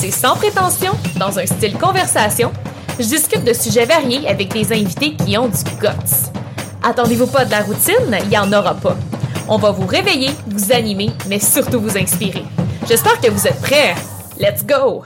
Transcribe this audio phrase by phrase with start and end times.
[0.00, 2.52] C'est sans prétention, dans un style conversation.
[3.00, 6.30] Je discute de sujets variés avec des invités qui ont du guts.
[6.84, 8.96] Attendez-vous pas de la routine, il n'y en aura pas.
[9.48, 12.44] On va vous réveiller, vous animer, mais surtout vous inspirer.
[12.86, 13.96] J'espère que vous êtes prêts.
[14.38, 15.02] Let's go!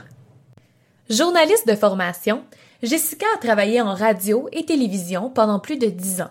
[1.09, 2.43] Journaliste de formation,
[2.83, 6.29] Jessica a travaillé en radio et télévision pendant plus de dix ans.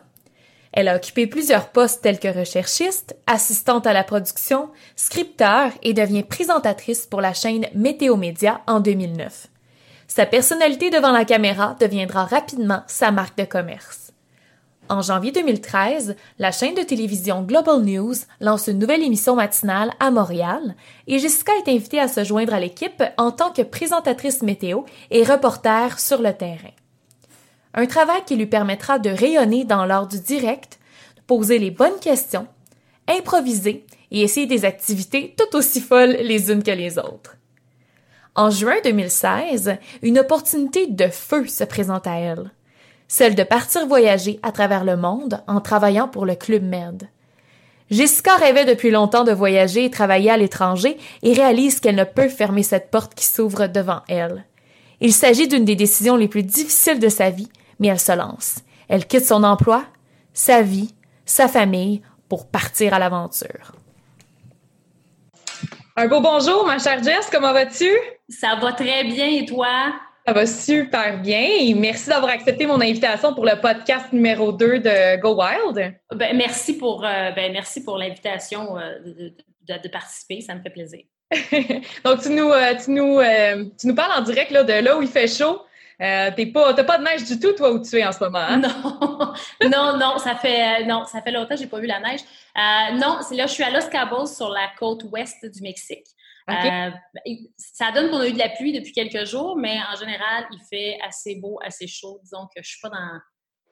[0.73, 6.23] Elle a occupé plusieurs postes tels que recherchiste, assistante à la production, scripteur et devient
[6.23, 9.49] présentatrice pour la chaîne Météo Média en 2009.
[10.09, 14.13] Sa personnalité devant la caméra deviendra rapidement sa marque de commerce.
[14.89, 20.11] En janvier 2013, la chaîne de télévision Global News lance une nouvelle émission matinale à
[20.11, 20.75] Montréal
[21.07, 25.23] et Jessica est invitée à se joindre à l'équipe en tant que présentatrice météo et
[25.25, 26.73] reporter sur le terrain.
[27.75, 30.79] Un travail qui lui permettra de rayonner dans l'art du direct,
[31.17, 32.47] de poser les bonnes questions,
[33.09, 37.37] improviser et essayer des activités tout aussi folles les unes que les autres.
[38.35, 42.51] En juin 2016, une opportunité de feu se présente à elle,
[43.09, 47.09] celle de partir voyager à travers le monde en travaillant pour le Club Med.
[47.91, 52.31] Jessica rêvait depuis longtemps de voyager et travailler à l'étranger et réalise qu'elle ne peut
[52.31, 54.47] fermer cette porte qui s'ouvre devant elle.
[55.01, 57.51] Il s'agit d'une des décisions les plus difficiles de sa vie,
[57.83, 58.61] mais elle se lance.
[58.89, 59.85] Elle quitte son emploi,
[60.33, 60.95] sa vie,
[61.27, 63.73] sa famille pour partir à l'aventure.
[65.97, 67.91] Un beau bonjour, ma chère Jess, comment vas-tu?
[68.29, 69.93] Ça va très bien et toi?
[70.25, 74.79] Ça va super bien et merci d'avoir accepté mon invitation pour le podcast numéro 2
[74.79, 75.95] de Go Wild.
[76.15, 79.35] Ben, merci pour, euh, ben, merci pour l'invitation euh, de,
[79.83, 81.01] de, participer, ça me fait plaisir.
[82.05, 83.21] Donc, tu nous, euh, tu, nous,
[83.77, 85.63] tu nous parles en direct là, de là où il fait chaud.
[86.01, 88.23] Euh, t'es pas, t'as pas de neige du tout, toi, où tu es en ce
[88.23, 88.39] moment.
[88.39, 88.59] Hein?
[88.59, 89.33] Non,
[89.71, 92.21] non, non, ça fait, non, ça fait longtemps que j'ai pas vu la neige.
[92.57, 96.07] Euh, non, c'est là, je suis à Los Cabos, sur la côte ouest du Mexique.
[96.51, 96.91] Euh,
[97.57, 100.59] ça donne qu'on a eu de la pluie depuis quelques jours, mais en général, il
[100.69, 102.19] fait assez beau, assez chaud.
[102.25, 103.21] Disons que je suis pas dans,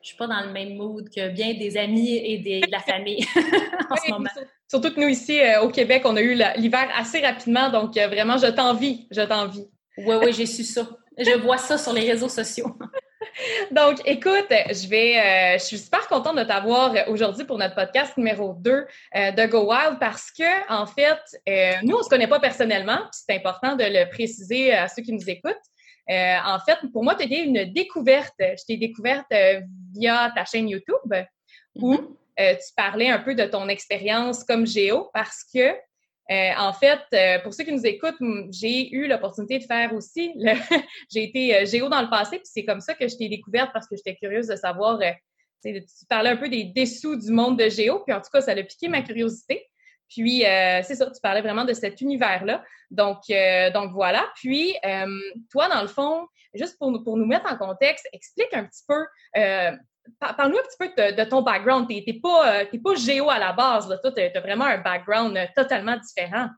[0.00, 3.26] je suis pas dans le même mood que bien des amis et de la famille
[3.90, 4.30] en ce moment.
[4.68, 8.46] Surtout que nous, ici, au Québec, on a eu l'hiver assez rapidement, donc vraiment, je
[8.46, 9.66] t'envie, je t'envie.
[9.98, 10.86] Oui, oui, j'ai su ça.
[11.18, 12.76] Je vois ça sur les réseaux sociaux.
[13.70, 18.16] Donc, écoute, je vais, euh, je suis super contente de t'avoir aujourd'hui pour notre podcast
[18.16, 22.26] numéro 2 euh, de Go Wild parce que, en fait, euh, nous, on se connaît
[22.26, 25.56] pas personnellement, puis c'est important de le préciser à ceux qui nous écoutent.
[26.08, 28.34] en fait, pour moi, tu été une découverte.
[28.38, 29.32] Je t'ai découverte
[29.94, 31.14] via ta chaîne YouTube
[31.76, 32.56] où mm-hmm.
[32.56, 35.74] tu parlais un peu de ton expérience comme géo parce que
[36.30, 38.20] euh, en fait, euh, pour ceux qui nous écoutent,
[38.50, 40.32] j'ai eu l'opportunité de faire aussi.
[41.12, 43.70] j'ai été euh, géo dans le passé, puis c'est comme ça que je t'ai découverte
[43.72, 45.00] parce que j'étais curieuse de savoir.
[45.64, 48.52] tu parlais un peu des dessous du monde de géo, puis en tout cas, ça
[48.52, 49.66] a piqué ma curiosité.
[50.08, 52.64] Puis c'est ça, tu parlais vraiment de cet univers-là.
[52.90, 53.18] Donc,
[53.72, 54.28] donc voilà.
[54.34, 54.74] Puis
[55.52, 59.04] toi, dans le fond, juste pour, pour nous mettre en contexte, explique un petit peu
[60.18, 61.88] Parle-nous un petit peu de, ton background.
[61.88, 63.88] Tu n'es pas, euh, pas géo à la base.
[63.88, 63.98] Là.
[63.98, 66.48] Toi, tu as, vraiment un background euh, totalement différent.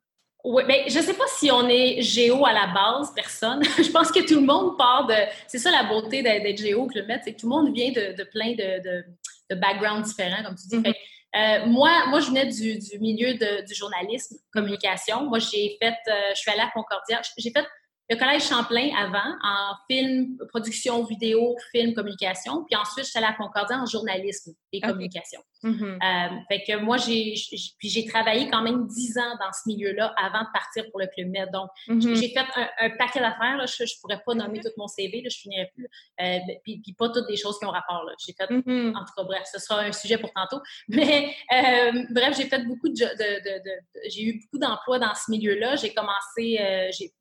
[0.44, 3.62] Oui, mais je ne sais pas si on est géo à la base, personne.
[3.78, 5.14] je pense que tout le monde part de.
[5.46, 7.92] C'est ça la beauté d'être géo, que le mettre, c'est que tout le monde vient
[7.92, 9.04] de, plein de,
[9.50, 10.78] de, backgrounds différents, comme tu dis.
[10.78, 10.94] Mm-hmm.
[11.34, 15.24] Euh, moi, moi, je venais du, du milieu du journalisme, communication.
[15.26, 15.94] Moi, j'ai fait,
[16.34, 17.20] je suis allée à Concordia.
[17.38, 17.64] J'ai fait
[18.12, 22.64] le Collège Champlain avant, en film, production vidéo, film, communication.
[22.68, 25.40] Puis ensuite, j'étais allée à Concordia en journalisme et communication.
[25.64, 25.94] Mm-hmm.
[25.94, 27.34] Euh, fait que moi, j'ai,
[27.78, 31.06] puis j'ai travaillé quand même dix ans dans ce milieu-là avant de partir pour le
[31.06, 31.48] Club Med.
[31.52, 32.14] Donc, mm-hmm.
[32.16, 32.44] j'ai fait
[32.80, 33.66] un, paquet d'affaires.
[33.66, 35.88] Je, je pourrais pas nommer tout mon CV, là, je finirais plus.
[36.20, 38.04] Euh, puis, puis, pas toutes des choses qui ont rapport.
[38.04, 38.12] Là.
[38.24, 38.94] J'ai fait, mm-hmm.
[38.94, 40.60] en tout cas, bref, ce sera un sujet pour tantôt.
[40.88, 45.14] Mais euh, bref, j'ai fait beaucoup de, de, de, de j'ai eu beaucoup d'emplois dans
[45.14, 45.76] ce milieu-là.
[45.76, 47.12] J'ai commencé, j'ai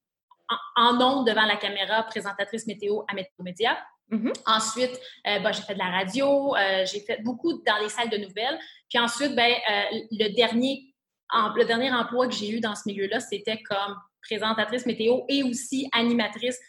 [0.76, 3.78] en, en devant la caméra, présentatrice météo à Météo Média.
[4.12, 4.34] Mm-hmm.
[4.46, 8.10] Ensuite, euh, ben, j'ai fait de la radio, euh, j'ai fait beaucoup dans les salles
[8.10, 8.60] de nouvelles.
[8.90, 10.94] Puis ensuite, ben, euh, le, dernier,
[11.34, 15.90] le dernier emploi que j'ai eu dans ce milieu-là, c'était comme présentatrice météo et aussi
[15.94, 16.60] animatrice,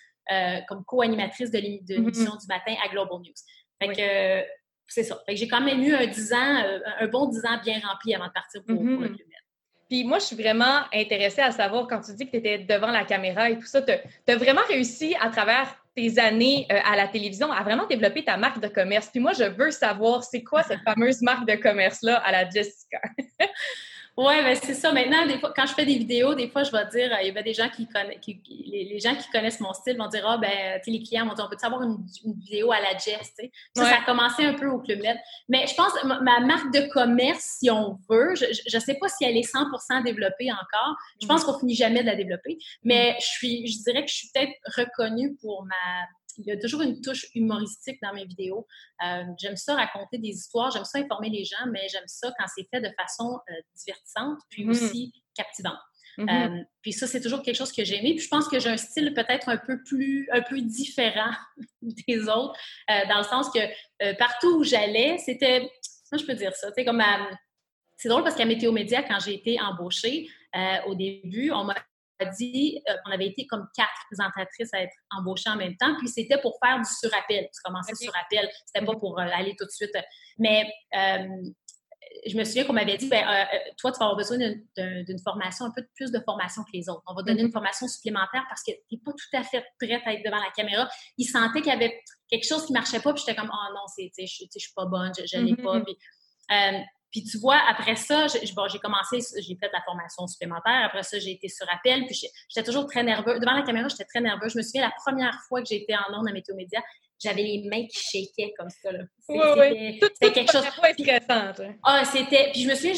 [0.69, 1.88] comme co-animatrice de mm-hmm.
[1.88, 3.35] l'émission du matin à Global News.
[3.82, 4.49] Fait que
[4.87, 5.20] c'est ça.
[5.26, 6.62] Fait que j'ai quand même eu un 10 ans,
[7.00, 9.00] un bon 10 ans bien rempli avant de partir pour, mm-hmm.
[9.00, 9.28] le Club
[9.92, 12.90] Puis moi, je suis vraiment intéressée à savoir, quand tu dis que tu étais devant
[12.90, 16.96] la caméra et tout ça, tu as vraiment réussi à travers tes années euh, à
[16.96, 19.08] la télévision à vraiment développer ta marque de commerce.
[19.08, 23.02] Puis moi, je veux savoir, c'est quoi cette fameuse marque de commerce-là à la Jessica?
[24.14, 24.93] Oui, ben c'est ça.
[24.93, 27.31] Maintenant, des fois, quand je fais des vidéos, des fois, je vais dire, il y
[27.31, 30.81] avait des gens qui connaissent, les, gens qui connaissent mon style vont dire, ah, ben,
[30.85, 33.53] tu les clients vont dire, on peut savoir une, vidéo à la Jess, tu sais?
[33.75, 35.17] Ça, ça a commencé un peu au Club Med.
[35.49, 39.09] Mais je pense, ma, ma marque de commerce, si on veut, je ne sais pas
[39.09, 40.97] si elle est 100% développée encore.
[41.23, 41.47] Je pense mm.
[41.47, 42.59] qu'on finit jamais de la développer.
[42.85, 46.06] Mais je suis, je dirais que je suis peut-être reconnue pour ma,
[46.38, 48.67] il y a toujours une touche humoristique dans mes vidéos.
[49.05, 52.46] Euh, j'aime ça raconter des histoires, j'aime ça informer les gens, mais j'aime ça quand
[52.55, 54.70] c'est fait de façon euh, divertissante, puis mm-hmm.
[54.70, 55.79] aussi captivante.
[56.19, 56.61] Mm-hmm.
[56.61, 58.14] Euh, puis ça, c'est toujours quelque chose que j'ai aimé.
[58.14, 61.32] Puis je pense que j'ai un style peut-être un peu plus, un peu différent
[61.82, 62.58] des autres,
[62.88, 65.61] dans le sens que partout où j'allais, c'était,
[66.11, 67.02] moi je peux dire ça, tu comme
[67.96, 70.28] c'est drôle parce qu'à Météo Média, quand j'ai été embauchée,
[70.87, 71.75] au début, on m'a
[72.24, 76.08] dit euh, qu'on avait été comme quatre présentatrices à être embauchées en même temps, puis
[76.08, 77.48] c'était pour faire du surappel.
[77.52, 79.92] Tu commençais sur appel, c'était pas pour euh, aller tout de suite.
[80.38, 80.66] Mais
[80.96, 81.26] euh,
[82.26, 83.24] je me souviens qu'on m'avait dit, ben,
[83.78, 87.02] toi, tu vas avoir besoin d'une formation, un peu plus de formation que les autres.
[87.06, 87.52] On va donner une mm-hmm.
[87.52, 90.50] formation supplémentaire parce que tu n'es pas tout à fait prête à être devant la
[90.54, 90.88] caméra.
[91.16, 91.98] Ils sentaient qu'il y avait
[92.28, 95.12] quelque chose qui marchait pas, puis j'étais comme, oh non, je ne suis pas bonne,
[95.14, 95.78] je n'ai pas.
[95.78, 96.84] Mm-hmm.
[97.12, 100.87] Puis tu vois, après ça, j'ai commencé, j'ai fait la formation supplémentaire.
[100.87, 102.06] Après ça, j'ai été sur appel.
[102.06, 103.38] Puis j'étais toujours très nerveuse.
[103.38, 104.53] Devant la caméra, j'étais très nerveuse.
[104.53, 106.82] Je me souviens, la première fois que j'étais en ondes à Météo Média,
[107.23, 108.91] j'avais les mains qui shakaient comme ça.
[109.29, 110.64] C'était quelque chose.
[110.64, 111.20] C'était
[111.85, 112.50] Ah, c'était.
[112.50, 112.94] Puis je me souviens,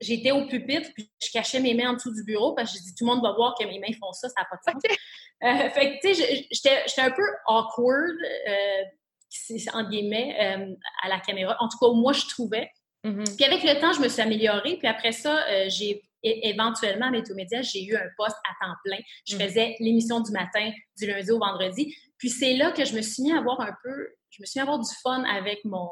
[0.00, 2.84] j'étais au pupitre, puis je cachais mes mains en dessous du bureau parce que je
[2.84, 4.80] dis tout le monde va voir que mes mains font ça, ça n'a pas de
[4.80, 4.96] sens.
[5.42, 8.16] Euh, fait que, tu sais, j'étais un peu awkward,
[8.48, 11.56] euh, en guillemets, euh, à la caméra.
[11.60, 12.70] En tout cas, moi, je trouvais.
[13.04, 13.36] Mm-hmm.
[13.36, 14.76] Puis avec le temps, je me suis améliorée.
[14.76, 18.98] Puis après ça, euh, j'ai éventuellement à Média, j'ai eu un poste à temps plein.
[19.26, 19.40] Je mm.
[19.40, 21.96] faisais l'émission du matin, du lundi au vendredi.
[22.18, 24.58] Puis c'est là que je me suis mis à avoir un peu, je me suis
[24.58, 25.88] mis à avoir du fun avec mon,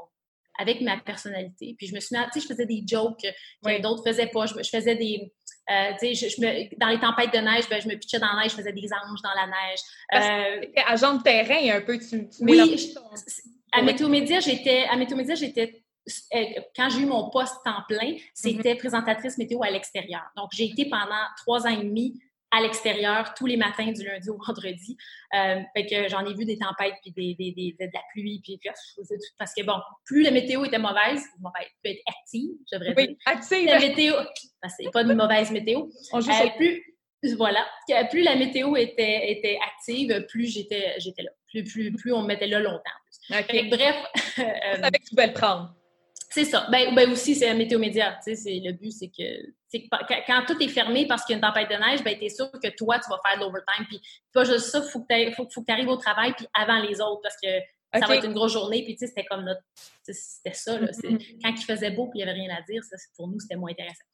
[0.58, 1.74] avec ma personnalité.
[1.78, 4.44] Puis je me suis mis, tu sais, je faisais des jokes que d'autres faisaient pas.
[4.44, 5.32] Je, faisais des,
[5.70, 8.32] euh, tu sais, je, me, dans les tempêtes de neige, ben, je me pitchais dans
[8.34, 9.80] la neige, je faisais des anges dans la neige.
[10.14, 12.90] Euh, agent de terrain un peu, tu, tu oui,
[13.72, 15.78] à Météo Média, j'étais, à Météo Média, j'étais euh,
[16.76, 18.78] quand j'ai eu mon poste temps plein, c'était mhm.
[18.78, 20.22] présentatrice météo à l'extérieur.
[20.36, 22.20] Donc, j'ai été pendant trois ans et demi
[22.50, 24.96] à l'extérieur tous les matins du lundi au vendredi.
[25.34, 28.40] Euh, fait que j'en ai vu des tempêtes puis des, des, des, de la pluie
[28.42, 28.58] puis,
[29.38, 29.74] parce que bon,
[30.04, 33.66] plus la météo était mauvaise, mauvaise peut être active, je devrais oui, active.
[33.66, 34.14] La météo,
[34.76, 35.88] c'est pas de mauvaise météo.
[36.12, 36.82] On joue euh, plus
[37.36, 37.66] voilà,
[38.10, 41.30] plus la météo était, était active, plus j'étais j'étais là.
[41.48, 42.80] Plus, plus, plus on me mettait là longtemps.
[43.30, 43.68] Okay.
[43.68, 43.96] bref.
[44.38, 45.74] euh, savais que tu pouvais le prendre.
[46.38, 46.68] C'est ça.
[46.70, 48.16] Ben, ben aussi, c'est un météo média.
[48.24, 49.90] Le but, c'est que,
[50.24, 52.28] quand, tout est fermé parce qu'il y a une tempête de neige, ben, tu es
[52.28, 53.86] sûr que toi, tu vas faire de l'overtime.
[53.88, 54.00] Puis,
[54.32, 54.78] pas juste ça,
[55.10, 57.48] il faut que tu arrives au travail puis avant les autres parce que
[57.98, 58.84] ça va être une grosse journée.
[58.84, 59.62] Puis, tu sais, c'était comme notre.
[60.04, 60.78] C'était ça.
[60.78, 60.86] Là.
[60.86, 61.40] Mm-hmm.
[61.42, 63.56] Quand il faisait beau puis il n'y avait rien à dire, ça, pour nous, c'était
[63.56, 64.04] moins intéressant.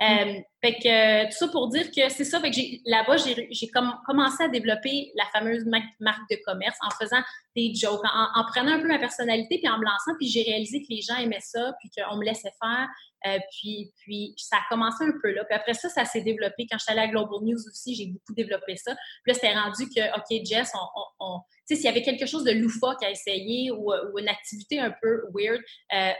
[0.00, 0.04] Mm.
[0.04, 2.38] Euh, fait que, tout ça pour dire que c'est ça.
[2.40, 3.70] Fait que là-bas, j'ai
[4.06, 5.64] commencé à développer la fameuse
[5.98, 7.22] marque de commerce en faisant
[7.56, 10.12] des jokes, en, prenant un peu ma personnalité puis en me lançant.
[10.18, 12.88] Puis, j'ai réalisé que les gens aimaient ça puis qu'on me laissait faire.
[13.26, 15.44] Euh, puis, puis, ça a commencé un peu là.
[15.44, 16.66] Puis après ça, ça s'est développé.
[16.70, 18.94] Quand je suis allée à Global News aussi, j'ai beaucoup développé ça.
[19.22, 20.72] Puis là, c'était rendu que, OK, Jess,
[21.20, 24.28] on tu sais, s'il y avait quelque chose de loufoque à essayer ou, ou une
[24.28, 25.60] activité un peu weird,
[25.94, 26.12] euh,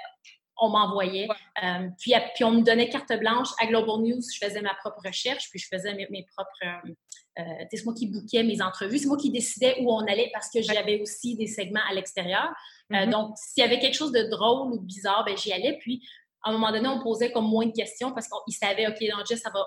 [0.61, 1.29] on m'envoyait.
[1.63, 3.49] Euh, puis, puis, on me donnait carte blanche.
[3.61, 6.87] À Global News, je faisais ma propre recherche, puis je faisais mes, propres...
[7.39, 8.99] Euh, c'est moi qui bouquais mes entrevues.
[8.99, 12.53] C'est moi qui décidais où on allait parce que j'avais aussi des segments à l'extérieur.
[12.91, 13.11] Mm-hmm.
[13.11, 15.79] donc, s'il y avait quelque chose de drôle ou bizarre, ben j'y allais.
[15.81, 16.07] Puis,
[16.43, 19.25] à un moment donné, on posait comme moins de questions parce qu'ils savaient, OK, non,
[19.27, 19.67] Jess, elle va,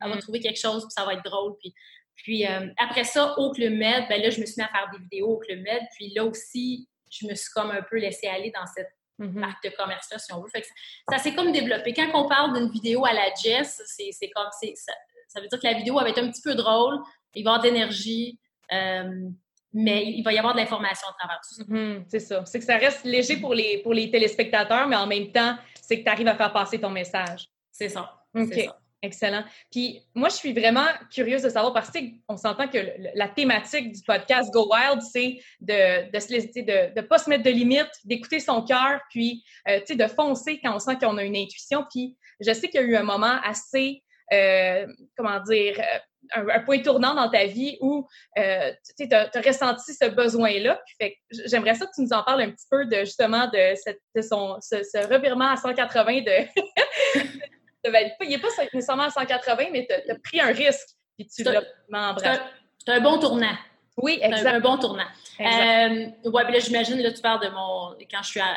[0.00, 0.18] va, mm.
[0.18, 1.56] trouver quelque chose, puis ça va être drôle.
[1.58, 1.72] Puis,
[2.16, 4.90] puis euh, après ça, au Club Med, ben là, je me suis mis à faire
[4.92, 5.82] des vidéos au Club Med.
[5.94, 9.38] Puis là aussi, je me suis comme un peu laissée aller dans cette mm-hmm.
[9.38, 10.48] marque de commerce-là, si on veut.
[10.48, 10.66] Fait que
[11.10, 11.94] ça, s'est comme développé.
[11.94, 14.48] Quand on parle d'une vidéo à la Jess, c'est comme...
[14.52, 14.92] Ça,
[15.36, 16.98] ça veut dire que la vidéo va être un petit peu drôle,
[17.34, 18.38] il va y avoir d'énergie,
[18.72, 19.28] euh,
[19.74, 21.64] mais il va y avoir de l'information à travers tout ça.
[21.64, 22.04] Mm-hmm.
[22.08, 22.42] c'est ça.
[22.46, 25.98] C'est que ça reste léger pour les, pour les téléspectateurs, mais en même temps, c'est
[25.98, 27.48] que tu arrives à faire passer ton message.
[27.70, 28.14] C'est ça.
[28.34, 28.54] OK.
[28.54, 28.78] Ça.
[29.02, 29.44] Excellent.
[29.70, 32.78] Puis moi, je suis vraiment curieuse de savoir parce qu'on s'entend que
[33.14, 37.50] la thématique du podcast Go Wild, c'est de de se de, pas se mettre de
[37.50, 41.36] limites, d'écouter son cœur, puis euh, sais, de foncer quand on sent qu'on a une
[41.36, 41.84] intuition.
[41.90, 44.02] Puis je sais qu'il y a eu un moment assez,
[44.32, 48.06] euh, comment dire, euh, un, point tournant dans ta vie où
[48.38, 50.80] euh, tu as, ressenti ce besoin-là.
[51.30, 54.22] J'aimerais ça que tu nous en parles un petit peu de justement de, cette, de
[54.22, 56.46] son, ce, ce revirement à 180 de
[58.24, 61.62] il n'est pas nécessairement à 180, mais tu as, pris un risque, puis tu l'as.
[62.84, 63.56] C'est un bon tournant.
[63.96, 64.46] Oui, exact.
[64.46, 65.06] Un, bon tournant.
[65.40, 67.96] Euh, ouais, puis là, j'imagine, là, tu parles de mon.
[68.10, 68.56] Quand je suis à,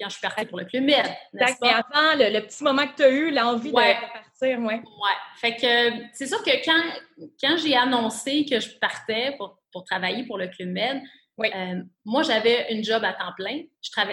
[0.00, 1.06] quand je suis partie pour le Club Med.
[1.34, 1.62] Exact.
[1.62, 4.74] Attends, le, petit moment que tu as eu, l'envie de partir, oui.
[4.74, 5.10] Oui.
[5.36, 10.24] Fait que c'est sûr que quand, quand j'ai annoncé que je partais pour, pour travailler
[10.26, 11.02] pour le Club Med,
[11.40, 13.62] euh, moi, j'avais une job à temps plein.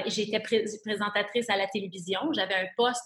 [0.08, 0.40] J'étais
[0.84, 2.20] présentatrice à la télévision.
[2.34, 3.04] J'avais un poste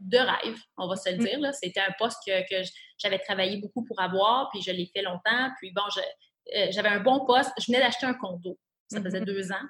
[0.00, 1.24] de rêve, on va se le mm.
[1.24, 1.54] dire.
[1.54, 5.50] C'était un poste que, que j'avais travaillé beaucoup pour avoir, puis je l'ai fait longtemps.
[5.60, 5.82] Puis bon,
[6.56, 7.52] euh, j'avais un bon poste.
[7.58, 8.58] Je venais d'acheter un condo.
[8.88, 9.24] Ça faisait mm-hmm.
[9.24, 9.66] deux ans.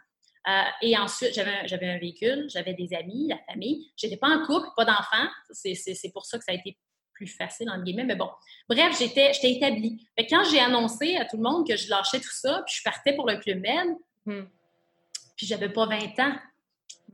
[0.49, 3.93] Euh, et ensuite, j'avais un véhicule, j'avais des amis, la famille.
[3.97, 5.29] Je n'étais pas en couple, pas d'enfants.
[5.51, 6.77] C'est pour ça que ça a été
[7.13, 8.05] plus facile, entre guillemets.
[8.05, 8.29] Mais bon,
[8.69, 10.07] bref, j'étais établie.
[10.29, 13.15] quand j'ai annoncé à tout le monde que je lâchais tout ça, puis je partais
[13.15, 13.89] pour le Club Med,
[14.27, 14.45] hmm.
[15.37, 16.37] puis j'avais pas 20 ans.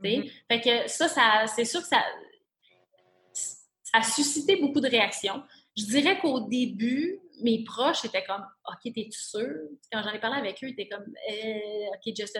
[0.01, 0.31] Mm-hmm.
[0.47, 2.03] Fait que ça, ça c'est sûr que ça,
[3.33, 5.43] ça a suscité beaucoup de réactions.
[5.77, 9.49] Je dirais qu'au début, mes proches étaient comme OK, t'es-tu sûr?
[9.91, 12.37] Quand j'en ai parlé avec eux, ils étaient comme eh, OK, just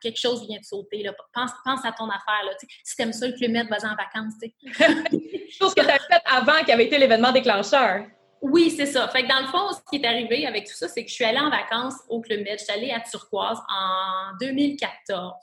[0.00, 1.02] quelque chose vient de sauter.
[1.02, 1.12] Là.
[1.32, 2.44] Pense, pense à ton affaire.
[2.44, 2.52] Là.
[2.84, 4.34] Si t'aimes ça, le Club Med, vas-y en vacances.
[5.58, 8.06] chose que tu as fait avant qui avait été l'événement déclencheur.
[8.40, 9.08] Oui, c'est ça.
[9.08, 11.14] Fait que dans le fond, ce qui est arrivé avec tout ça, c'est que je
[11.14, 12.58] suis allée en vacances au Club Med.
[12.58, 15.34] Je suis allée à Turquoise en 2014.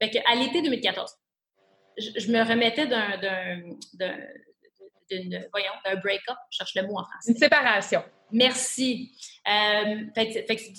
[0.00, 1.12] Fait que à l'été 2014,
[1.98, 4.16] je, me remettais d'un
[5.50, 7.32] voyons, d'un break-up, je cherche le mot en français.
[7.32, 8.02] Une séparation.
[8.30, 9.12] Merci.
[9.46, 10.06] Euh,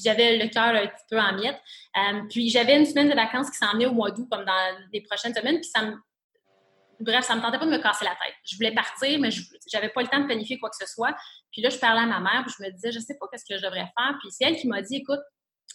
[0.03, 1.61] j'avais le cœur un petit peu en miettes.
[1.97, 4.77] Euh, puis j'avais une semaine de vacances qui s'en venait au mois d'août, comme dans
[4.91, 5.59] les prochaines semaines.
[5.59, 5.95] Puis ça me...
[6.99, 8.35] Bref, ça me tentait pas de me casser la tête.
[8.45, 9.29] Je voulais partir, mais
[9.71, 11.15] j'avais pas le temps de planifier quoi que ce soit.
[11.51, 13.45] Puis là, je parlais à ma mère, puis je me disais, je sais pas qu'est-ce
[13.45, 14.17] que je devrais faire.
[14.21, 15.19] Puis c'est elle qui m'a dit, écoute,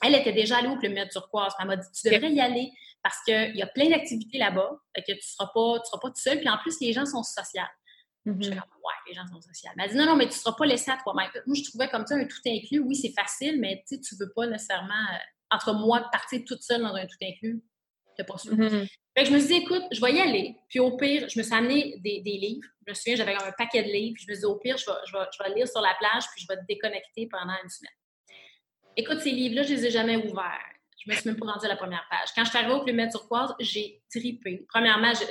[0.02, 1.52] elle était déjà allée au Club Med Turquoise.
[1.60, 2.70] Elle m'a dit, tu devrais y aller
[3.02, 6.08] parce qu'il y a plein d'activités là-bas, que tu ne seras pas, tu seras pas
[6.08, 6.38] tout seul.
[6.38, 7.62] Puis en plus, les gens sont sociaux.
[8.26, 8.48] Je suis mm-hmm.
[8.50, 9.70] comme, ouais, les gens sont sociaux.
[9.70, 11.30] Elle m'a dit, non, non, mais tu ne seras pas laissé à toi-même.
[11.46, 12.80] Moi, je trouvais comme ça un tout inclus.
[12.80, 15.18] Oui, c'est facile, mais tu ne veux pas nécessairement, euh,
[15.50, 17.62] entre moi, partir toute seule dans un tout inclus.
[18.26, 18.52] Pas sûr.
[18.52, 18.88] Mm-hmm.
[19.16, 20.56] Fait que je me suis dit, écoute, je vais y aller.
[20.68, 22.66] Puis au pire, je me suis amené des, des livres.
[22.84, 24.14] Je me souviens, j'avais un paquet de livres.
[24.14, 25.80] Puis je me suis dit, au pire, je vais, je, vais, je vais lire sur
[25.80, 27.92] la plage, puis je vais te déconnecter pendant une semaine.
[28.96, 30.58] Écoute, ces livres-là, je les ai jamais ouverts.
[30.98, 32.30] Je me suis même pas rendue à la première page.
[32.34, 34.66] Quand je suis arrivée au Club Med Turquoise, j'ai tripé.
[34.68, 35.24] Premièrement, je,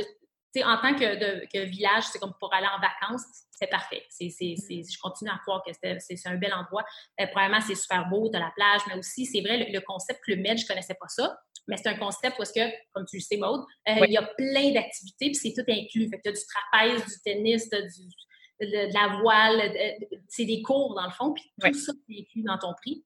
[0.63, 4.03] en tant que, village, c'est comme pour aller en vacances, c'est parfait.
[4.19, 6.83] je continue à croire que c'est un bel endroit.
[7.19, 10.39] Euh, premièrement, c'est super beau, de la plage, mais aussi, c'est vrai, le, concept Club
[10.39, 13.17] Med, je ne connaissais pas ça, mais c'est un concept où est-ce que, comme tu
[13.17, 16.09] le sais, Maude, euh, il y a plein d'activités, puis c'est tout inclus.
[16.09, 19.73] Fait tu as du trapèze, du tennis, du, de, la voile,
[20.27, 23.03] c'est des cours dans le fond, puis tout ça est inclus dans ton prix.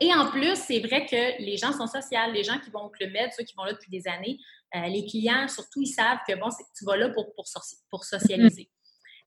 [0.00, 2.90] Et en plus, c'est vrai que les gens sont sociaux, les gens qui vont au
[2.90, 4.38] Club Med, ceux qui vont là depuis des années,
[4.74, 7.44] euh, les clients, surtout, ils savent que bon, tu vas là pour, pour,
[7.90, 8.70] pour socialiser.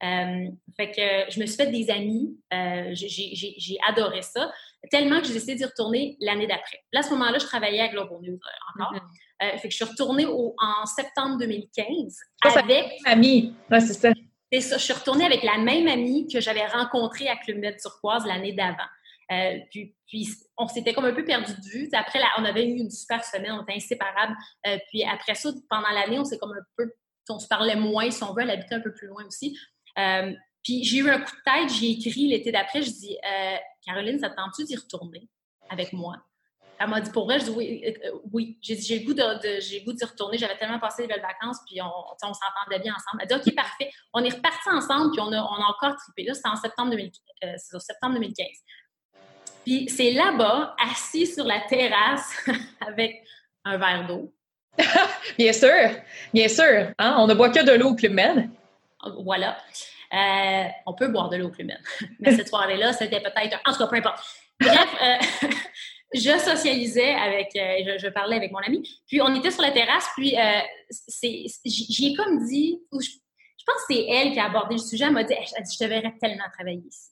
[0.01, 4.51] Euh, fait que je me suis fait des amis, euh, j'ai adoré ça,
[4.89, 6.83] tellement que j'ai décidé d'y retourner l'année d'après.
[6.93, 8.39] Là, à ce moment-là, je travaillais à Global News
[8.75, 8.93] encore.
[8.93, 9.59] Mm-hmm.
[9.59, 12.55] fait que je suis retournée en septembre 2015 avec...
[12.55, 14.09] La même amie, c'est ça.
[14.51, 17.77] C'est ça, je suis retournée avec la même amie que j'avais rencontrée à Club Med
[17.79, 18.77] Turquoise l'année d'avant.
[19.31, 19.95] Euh, puis,
[20.57, 21.89] on s'était comme un peu perdu de vue.
[21.93, 24.35] après, on avait eu une super semaine, on était inséparables.
[24.67, 26.91] Euh, puis après ça, pendant l'année, on s'est comme un peu,
[27.29, 29.57] on se parlait moins, si on veut, elle habitait un peu plus loin aussi.
[29.99, 30.33] Euh,
[30.63, 33.17] puis j'ai eu un coup de tête, j'ai écrit l'été d'après, je dis
[33.85, 35.29] Caroline, ça te tente-tu d'y retourner
[35.69, 36.15] avec moi?
[36.79, 37.83] Elle m'a dit pour vrai, je dis oui,
[38.31, 38.57] oui.
[38.61, 40.37] J'ai dit j'ai le goût de, j'ai goût d'y retourner.
[40.37, 43.21] J'avais tellement passé des belles vacances, puis on, s'entendait bien ensemble.
[43.21, 43.91] Elle dit OK, parfait.
[44.13, 46.23] On est repartis ensemble, puis on a, encore trippé.
[46.23, 47.11] Là, c'était en septembre, 2000,
[47.79, 48.47] septembre 2015.
[49.65, 52.49] Puis c'est là-bas, assis sur la terrasse
[52.87, 53.23] avec
[53.65, 54.33] un verre d'eau.
[55.37, 55.69] bien sûr,
[56.33, 56.91] bien sûr.
[56.97, 57.15] Hein?
[57.17, 58.49] On ne boit que de l'eau au Club Med.
[59.23, 59.57] Voilà.
[60.13, 61.79] Euh, on peut boire de l'eau au Club Med.
[62.19, 63.59] Mais cette soirée-là, c'était peut-être...
[63.65, 64.23] En tout cas, peu importe.
[64.59, 65.47] Bref, euh,
[66.13, 67.55] je socialisais avec...
[67.55, 68.87] Euh, je, parlais avec mon ami.
[69.07, 70.35] Puis on était sur la terrasse, puis
[71.65, 72.79] j'y ai comme dit...
[72.91, 73.09] Je,
[73.65, 75.05] pense que c'est elle qui a abordé le sujet.
[75.05, 77.09] Elle m'a dit, dit, je te verrais tellement travailler ici.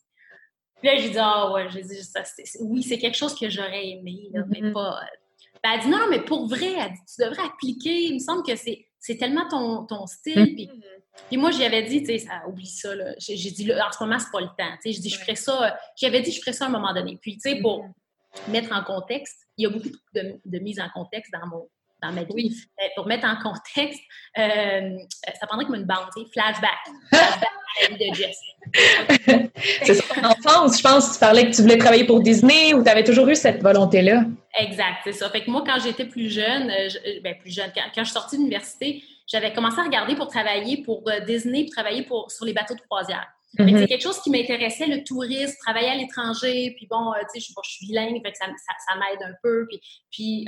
[0.79, 2.21] Puis là, j'ai dit, ah ouais, j'ai dit, ça,
[2.61, 4.73] oui, c'est quelque chose que j'aurais aimé, là, mais mm-hmm.
[4.73, 4.99] pas.
[5.41, 8.03] Puis elle a dit, non, mais pour vrai, elle dit, tu devrais appliquer.
[8.03, 10.55] Il me semble que c'est, c'est tellement ton, ton style.
[10.55, 11.21] Puis, mm-hmm.
[11.29, 13.15] puis moi, j'y avais dit, tu sais, oublie ça, là.
[13.17, 14.75] J'ai, dit, en ce moment, c'est pas le temps.
[14.81, 15.77] Tu sais, je dis, je ferais ça.
[15.95, 17.17] J'avais dit, je ferais ça à un moment donné.
[17.19, 18.51] Puis, tu sais, pour mm-hmm.
[18.51, 21.67] mettre en contexte, il y a beaucoup de, de mise en contexte dans mon,
[22.01, 22.55] dans ma vie.
[22.79, 24.01] Euh, pour mettre en contexte,
[24.37, 24.97] euh,
[25.39, 26.77] ça prendrait comme une bande, tu sais, flashback.
[27.09, 27.49] Flashback
[27.81, 28.39] la vie de Jess.
[29.83, 31.13] c'est ça, ton enfance, je pense.
[31.13, 34.25] Tu parlais que tu voulais travailler pour Disney ou tu avais toujours eu cette volonté-là.
[34.57, 35.29] Exact, c'est ça.
[35.29, 36.89] Fait que moi, quand j'étais plus jeune, euh,
[37.23, 40.83] ben plus jeune, quand, je suis sortie de l'université, j'avais commencé à regarder pour travailler
[40.83, 43.27] pour euh, Disney, pour travailler pour, sur les bateaux de croisière.
[43.57, 43.79] Mm-hmm.
[43.79, 47.53] C'est quelque chose qui m'intéressait, le tourisme, travailler à l'étranger, puis bon, euh, tu sais,
[47.63, 49.79] je, suis bilingue, fait que ça, ça, m'aide un peu, puis,
[50.11, 50.47] puis,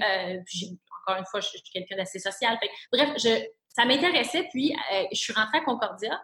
[1.01, 2.57] encore une fois, je, suis quelqu'un d'assez social.
[2.91, 3.29] bref, je,
[3.69, 4.75] ça m'intéressait, puis
[5.11, 6.21] je suis rentrée à Concordia,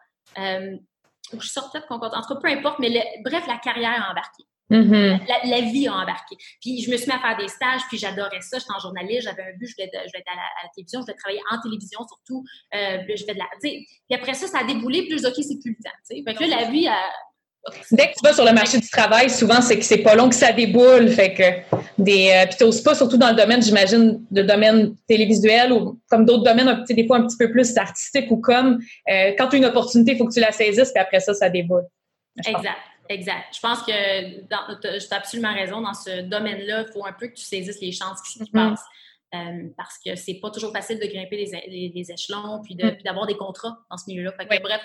[1.33, 2.89] je sortais de Concordia, en tout cas, peu importe, mais
[3.23, 4.43] bref, la carrière a embarqué.
[4.71, 5.47] Mm-hmm.
[5.47, 6.35] la, vie a embarqué.
[6.59, 8.57] Puis je me suis mis à faire des stages, puis j'adorais ça.
[8.57, 11.17] J'étais en journaliste, j'avais un but, je voulais, je être à la, télévision, je voulais
[11.17, 12.43] travailler en télévision surtout.
[12.73, 15.59] Euh, je vais de la, puis après ça, ça a déboulé, puis je ok, c'est
[15.61, 15.97] plus le temps.
[16.09, 16.97] Fait que là, la vie a,
[17.91, 20.29] Dès que tu vas sur le marché du travail, souvent, c'est que c'est pas long
[20.29, 21.09] que ça déboule.
[21.09, 22.29] Fait que des.
[22.31, 26.43] Euh, puis t'oses pas, surtout dans le domaine, j'imagine, de domaine télévisuel ou comme d'autres
[26.43, 28.79] domaines, des fois un petit peu plus artistiques ou comme
[29.09, 31.33] euh, quand tu as une opportunité, il faut que tu la saisisses, puis après ça,
[31.33, 31.85] ça déboule.
[32.45, 32.77] Exact.
[33.09, 33.45] Exact.
[33.53, 35.81] Je pense que tu as absolument raison.
[35.81, 38.51] Dans ce domaine-là, il faut un peu que tu saisisses les chances qui, se mm-hmm.
[38.51, 38.85] passent.
[39.33, 43.03] Euh, parce que c'est pas toujours facile de grimper les, échelons puis mm.
[43.03, 44.33] d'avoir des contrats dans ce milieu-là.
[44.37, 44.81] Bref,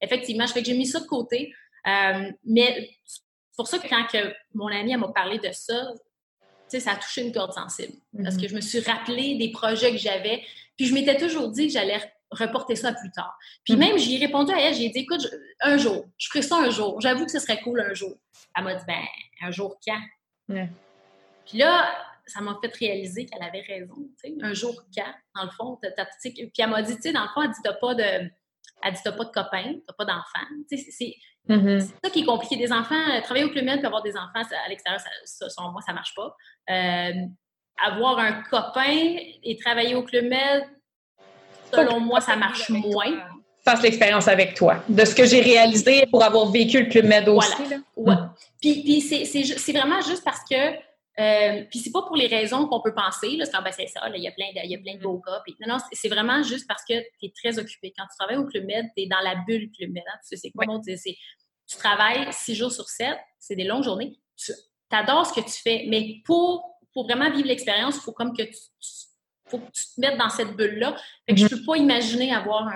[0.00, 1.52] effectivement, je fais que j'ai mis ça de côté.
[1.86, 3.20] Euh, mais c'est
[3.56, 5.92] pour ça que quand que mon amie m'a parlé de ça,
[6.68, 7.94] ça a touché une corde sensible.
[8.22, 8.42] Parce mm-hmm.
[8.42, 10.42] que je me suis rappelé des projets que j'avais.
[10.76, 13.36] Puis je m'étais toujours dit que j'allais reporter ça plus tard.
[13.64, 13.78] Puis mm-hmm.
[13.78, 15.26] même, j'ai répondu à elle, j'ai dit, écoute,
[15.60, 17.00] un jour, je ferai ça un jour.
[17.00, 18.16] J'avoue que ce serait cool un jour.
[18.56, 19.04] Elle m'a dit, ben,
[19.40, 20.00] un jour quand?
[21.46, 21.90] Puis là,
[22.26, 23.96] ça m'a fait réaliser qu'elle avait raison.
[24.42, 27.42] Un jour quand, dans le fond, puis elle m'a dit, tu sais, dans le fond,
[27.42, 28.30] elle dit, t'as pas de,
[28.82, 30.46] elle dit, t'as pas de copains, t'as pas d'enfants.
[31.48, 31.80] Mm-hmm.
[31.80, 32.56] C'est ça qui est compliqué.
[32.56, 35.80] Des enfants, euh, travailler au Club Med avoir des enfants à l'extérieur, ça, selon moi,
[35.86, 36.34] ça marche pas.
[36.70, 37.12] Euh,
[37.84, 40.64] avoir un copain et travailler au Club Med,
[41.72, 43.24] selon moi, ça marche moins.
[43.64, 44.82] Fasse l'expérience avec toi.
[44.88, 47.52] De ce que j'ai réalisé pour avoir vécu le Club Med aussi.
[47.96, 48.20] Voilà.
[48.20, 48.34] Mm.
[48.60, 50.87] Puis, puis c'est vraiment juste parce que
[51.18, 54.22] euh, puis c'est pas pour les raisons qu'on peut penser, là, ben, c'est ça, il
[54.22, 55.42] y a plein de, il y a plein de yoga.
[55.44, 57.92] Puis, non, non, c'est vraiment juste parce que tu es très occupé.
[57.96, 60.04] Quand tu travailles au Club Med, tu es dans la bulle Club Med.
[60.06, 60.18] Hein.
[60.22, 60.66] Tu sais, c'est quoi?
[60.84, 64.18] Tu travailles six jours sur sept, c'est des longues journées.
[64.36, 64.52] Tu
[64.90, 68.44] adores ce que tu fais, mais pour, pour vraiment vivre l'expérience, il faut comme que
[68.44, 68.58] tu
[69.48, 70.94] faut que tu te mettes dans cette bulle-là.
[71.26, 71.50] Fait que je mhm.
[71.50, 72.72] peux pas imaginer avoir un,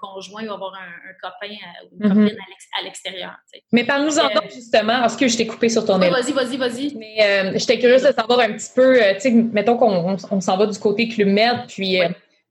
[0.00, 2.24] conjoint ou avoir un, copain euh, ou une mhm.
[2.26, 2.38] copine
[2.78, 3.36] à l'extérieur.
[3.72, 6.56] Mais parle-nous en euh, justement, parce que je t'ai coupé sur ton oui, Vas-y, vas-y,
[6.56, 6.94] vas-y.
[6.96, 10.56] Mais euh, j'étais curieuse de savoir un petit peu, tu sais, mettons qu'on on, s'en
[10.56, 11.98] va du côté Club Med, puis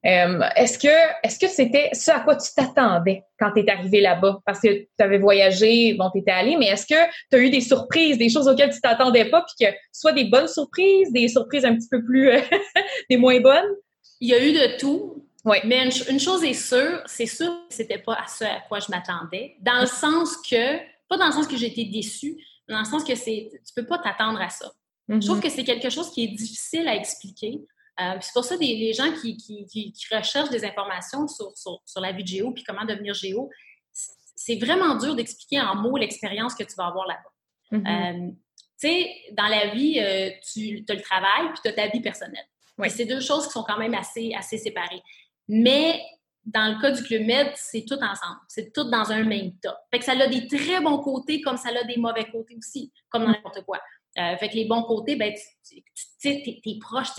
[0.08, 0.88] euh, est-ce que
[1.24, 4.40] est-ce que c'était ce à quoi tu t'attendais quand tu es arrivé là-bas?
[4.46, 7.50] Parce que tu avais voyagé, bon, tu étais allé, mais est-ce que tu as eu
[7.50, 11.28] des surprises, des choses auxquelles tu t'attendais pas, puis que soit des bonnes surprises, des
[11.28, 12.32] surprises un petit peu plus
[13.10, 13.76] des moins bonnes?
[14.22, 15.24] Il y a eu de tout.
[15.44, 15.58] Oui.
[15.66, 18.88] Mais une, chose est sûre, c'est sûr que c'était pas à ce à quoi je
[18.90, 19.56] m'attendais.
[19.62, 22.36] Dans le sens que, pas dans le sens que j'étais déçue,
[22.68, 24.72] mais dans le sens que c'est, tu peux pas t'attendre à ça.
[25.08, 25.42] Je trouve mm-hmm.
[25.42, 27.62] que c'est quelque chose qui est difficile à expliquer.
[28.00, 31.82] Euh, c'est pour ça des les gens qui, qui, qui, recherchent des informations sur, sur,
[31.84, 33.50] sur, la vie de géo puis comment devenir géo,
[33.92, 37.78] c'est vraiment dur d'expliquer en mots l'expérience que tu vas avoir là-bas.
[37.78, 38.28] Mm-hmm.
[38.28, 38.32] Euh,
[38.80, 42.02] tu sais, dans la vie, euh, tu as le travail puis tu as ta vie
[42.02, 42.46] personnelle.
[42.90, 45.02] C'est deux choses qui sont quand même assez, assez séparées.
[45.48, 46.00] Mais
[46.46, 48.40] dans le cas du Club Med, c'est tout ensemble.
[48.48, 49.78] C'est tout dans un même tas.
[49.92, 52.94] Fait que ça a des très bons côtés comme ça a des mauvais côtés aussi,
[53.10, 53.82] comme dans n'importe quoi.
[54.20, 55.84] Euh, fait que les bons côtés, ben, tu
[56.18, 57.10] sais, t'es es proche,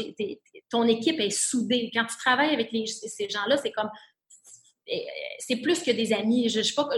[0.70, 1.90] ton équipe est soudée.
[1.94, 3.90] Quand tu travailles avec les, ces gens-là, c'est comme,
[5.38, 6.48] c'est plus que des amis.
[6.48, 6.88] Je, je sais pas,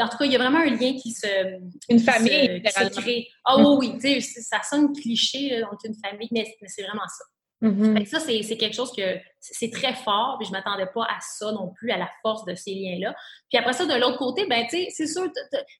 [0.00, 1.60] en tout cas, il y a vraiment un lien qui se.
[1.88, 3.28] Une famille, qui se crée.
[3.44, 7.24] Ah oh, oui, tu sais, ça sonne cliché, entre une famille, mais, c'est vraiment ça.
[7.62, 8.06] Mm-hmm.
[8.06, 11.72] ça, c'est quelque chose que c'est très fort, puis je m'attendais pas à ça non
[11.72, 13.14] plus, à la force de ces liens-là.
[13.48, 15.30] Puis après ça, de l'autre côté, ben, tu sais, c'est sûr,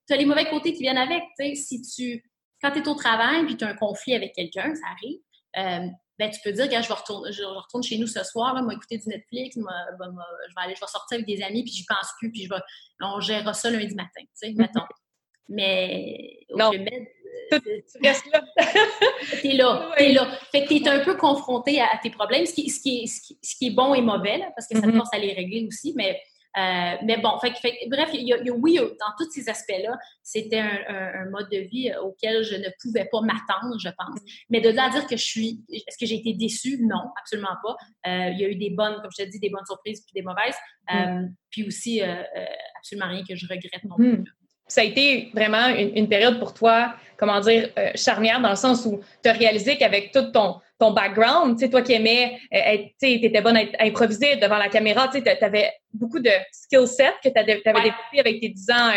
[0.07, 1.25] tu as les mauvais côtés qui viennent avec.
[1.37, 2.23] Tu sais, si tu
[2.63, 5.19] quand tu es au travail puis tu as un conflit avec quelqu'un, ça arrive,
[5.59, 8.63] euh, ben, tu peux dire, je vais, retourner, je retourne chez nous ce soir, là,
[8.73, 12.13] écouter du Netflix, je, vais aller, je vais sortir avec des amis, puis je pense
[12.19, 12.61] plus, puis je vais,
[13.01, 14.87] on gérera ça lundi matin, tu sais, mettons.
[15.49, 16.71] Mais au non.
[16.73, 18.43] Euh, tu restes là.
[19.43, 20.39] t'es là, t'es là.
[20.53, 23.57] Fait que t'es un peu confronté à, tes problèmes, ce qui, ce, qui est, ce,
[23.57, 24.97] qui, est, bon et mauvais, là, parce que ça te mm-hmm.
[24.97, 26.21] force à les régler aussi, mais
[26.59, 27.53] euh, mais bon, fait,
[27.89, 32.03] bref, il y, a, oui, dans tous ces aspects-là, c'était un, mode de vie euh,
[32.03, 34.21] auquel je ne pouvais pas m'attendre, je pense.
[34.51, 36.79] Mais de là à dire que je suis, est-ce que j'ai été déçue?
[36.83, 37.77] Non, absolument pas.
[38.07, 40.13] Euh, il y a eu des bonnes, comme je te dis, des bonnes surprises puis
[40.15, 40.57] des mauvaises.
[40.93, 41.35] Mm.
[41.51, 42.03] Puis aussi,
[42.77, 44.19] absolument rien que je regrette non plus.
[44.19, 44.25] Mm.
[44.67, 49.01] Ça a été vraiment une, période pour toi, comment dire, charnière dans le sens où
[49.23, 52.89] tu as réalisé qu'avec tout ton, ton background, tu sais, toi qui aimais euh, être,
[53.01, 57.15] tu étais bonne à, improviser devant la caméra, tu sais, avais beaucoup de skill set
[57.23, 58.91] que tu avais, développé avec tes 10 ans,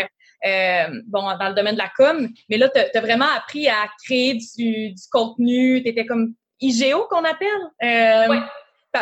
[0.45, 3.87] euh, bon, dans le domaine de la com, mais là, tu as, vraiment appris à
[4.03, 7.47] créer du, du contenu, tu étais comme IGO qu'on appelle.
[7.83, 8.39] Euh,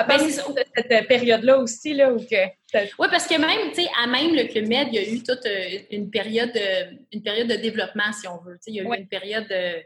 [0.08, 2.46] Ben, c'est de cette période-là aussi, là, où que...
[2.74, 5.22] Oui, parce que même, tu sais, à même le Club Med, il y a eu
[5.22, 8.56] toute euh, une période de, une période de développement, si on veut.
[8.56, 9.84] Tu sais, il y a eu une période de...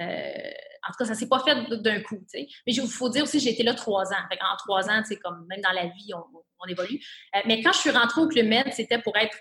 [0.00, 0.50] Euh,
[0.86, 2.18] en tout cas, ça s'est pas fait d'un coup.
[2.34, 4.22] Mais il faut dire aussi, j'ai été là trois ans.
[4.30, 6.24] Fait en trois ans, sais, comme même dans la vie, on,
[6.60, 7.00] on évolue.
[7.36, 9.36] Euh, mais quand je suis rentrée au Club Med, c'était pour être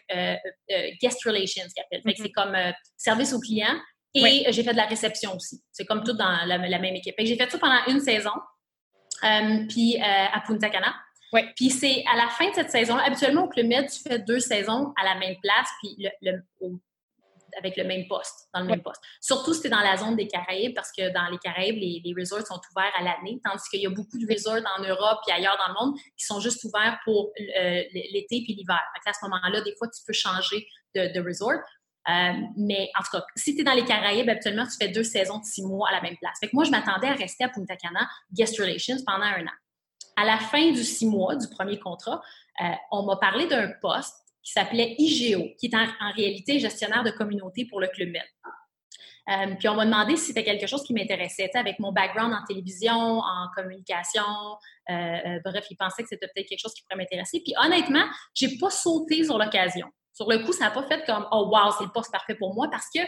[1.02, 2.02] guest relations, qu'appelle.
[2.04, 2.24] Fait que mm-hmm.
[2.24, 2.56] c'est comme
[2.98, 3.80] service aux clients.
[4.14, 5.64] Et j'ai fait de la réception aussi.
[5.72, 7.16] C'est comme tout dans la, même équipe.
[7.20, 8.34] J'ai fait ça pendant une saison,
[9.24, 10.94] euh, puis euh, à Punta Cana.
[11.56, 14.40] Puis c'est à la fin de cette saison-là, habituellement au Club Med, tu fais deux
[14.40, 16.44] saisons à la même place, puis le,
[17.58, 19.02] avec le même poste, dans le même poste.
[19.20, 22.14] Surtout si tu es dans la zone des Caraïbes, parce que dans les Caraïbes, les,
[22.18, 25.32] resorts sont ouverts à l'année, tandis qu'il y a beaucoup de resorts en Europe et
[25.32, 28.82] ailleurs dans le monde qui sont juste ouverts pour euh, l'été puis l'hiver.
[29.06, 31.60] À ce moment-là, des fois, tu peux changer de, de resort.
[32.10, 35.04] Euh, mais en tout cas, si tu es dans les Caraïbes, habituellement, tu fais deux
[35.04, 36.38] saisons de six mois à la même place.
[36.40, 39.58] Fait que moi, je m'attendais à rester à Punta Cana, Guest Relations, pendant un an.
[40.16, 42.22] À la fin du six mois du premier contrat,
[42.62, 47.12] euh, on m'a parlé d'un poste qui s'appelait IGO, qui est en, réalité gestionnaire de
[47.12, 48.24] communauté pour le Club Med.
[49.30, 52.44] Euh, puis on m'a demandé si c'était quelque chose qui m'intéressait, avec mon background en
[52.46, 54.24] télévision, en communication.
[54.88, 57.42] bref, ils pensaient que c'était peut-être quelque chose qui pourrait m'intéresser.
[57.44, 59.88] Puis honnêtement, j'ai pas sauté sur l'occasion.
[60.14, 62.54] Sur le coup, ça n'a pas fait comme Oh wow, c'est le poste parfait pour
[62.54, 63.00] moi parce que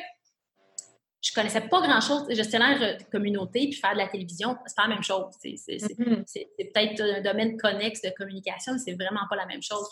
[1.23, 4.95] je connaissais pas grand-chose gestionnaire de communauté puis faire de la télévision, c'est pas la
[4.95, 5.27] même chose.
[5.39, 6.25] C'est mm-hmm.
[6.57, 9.87] peut-être un domaine connexe de communication, mais c'est vraiment pas la même chose.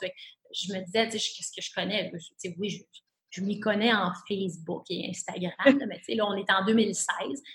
[0.51, 2.11] Je me disais, qu'est-ce que je connais?
[2.59, 2.85] oui,
[3.29, 7.07] je, m'y connais en Facebook et Instagram, mais là, on est en 2016.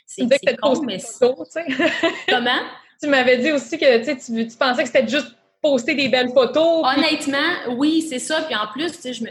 [0.06, 0.96] C'est con, mais...
[2.28, 2.62] Comment?
[2.98, 6.82] Tu m'avais dit aussi que tu, tu pensais que c'était juste poster des belles photos.
[6.82, 8.40] Honnêtement, oui, c'est ça.
[8.44, 9.30] Puis en plus, je me,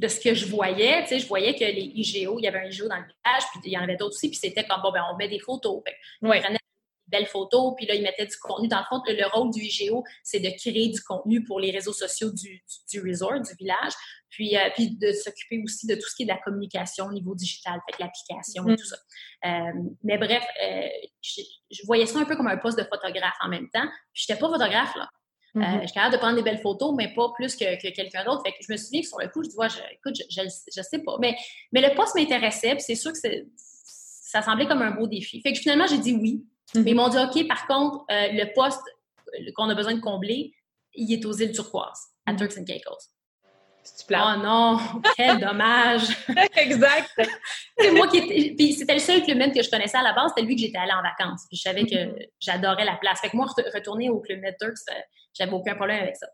[0.00, 2.88] de ce que je voyais, je voyais que les IGO, il y avait un IGO
[2.88, 5.04] dans le village, puis il y en avait d'autres aussi, puis c'était comme, bon, ben,
[5.12, 5.82] on met des photos.
[5.86, 6.58] Fait, des
[7.06, 8.66] belles photos, puis là, ils mettaient du contenu.
[8.66, 11.92] Dans le fond, le, rôle du IGO, c'est de créer du contenu pour les réseaux
[11.92, 13.92] sociaux du, du, resort, du village,
[14.30, 17.12] puis, euh, puis de s'occuper aussi de tout ce qui est de la communication au
[17.12, 18.76] niveau digital, fait l'application et mm.
[18.76, 18.96] tout ça.
[19.44, 20.88] Euh, mais bref, euh,
[21.20, 23.88] je, je, voyais ça un peu comme un poste de photographe en même temps.
[24.14, 25.10] Je n'étais pas photographe, là.
[25.56, 25.80] Euh, mm-hmm.
[25.82, 28.42] je suis capable de prendre des belles photos, mais pas plus que, quelqu'un d'autre.
[28.44, 30.42] Fait que je me souviens que sur le coup, je dis, je, écoute, je,
[30.74, 31.16] je, sais pas.
[31.20, 31.36] Mais,
[31.72, 33.18] mais le poste m'intéressait, puis c'est sûr que
[33.56, 35.40] ça semblait comme un beau défi.
[35.40, 36.44] Fait que finalement, j'ai dit oui.
[36.74, 36.82] Mm-hmm.
[36.82, 38.82] Mais ils m'ont dit, OK, par contre, euh, le poste
[39.54, 40.52] qu'on a besoin de combler,
[40.94, 42.38] il est aux îles turquoises, à mm-hmm.
[42.38, 43.10] Turks and Caicos.
[44.12, 44.78] Oh non,
[45.16, 46.08] quel dommage!
[46.56, 47.10] exact!
[47.78, 50.46] c'est moi qui Puis c'était le seul club que je connaissais à la base, c'était
[50.46, 51.46] lui que j'étais allée en vacances.
[51.48, 53.20] Puis je savais que j'adorais la place.
[53.20, 55.00] Fait que moi, retourner au club med Turks, euh,
[55.34, 56.28] j'avais aucun problème avec ça.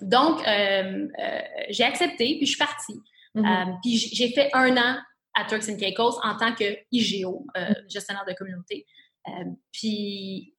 [0.00, 3.00] Donc, euh, euh, j'ai accepté, puis je suis partie.
[3.34, 3.80] Mm-hmm.
[3.82, 4.98] puis j'ai fait un an
[5.34, 7.90] à Turks and Caicos en tant que IGO, mm-hmm.
[7.90, 8.86] gestionnaire de communauté.
[9.70, 10.54] puis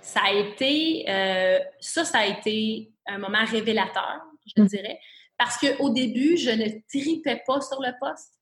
[0.00, 1.04] ça a été,
[1.80, 4.68] ça, ça a été un moment révélateur, je mm-hmm.
[4.68, 4.98] dirais.
[5.36, 8.40] Parce qu'au début, je ne tripais pas sur le poste.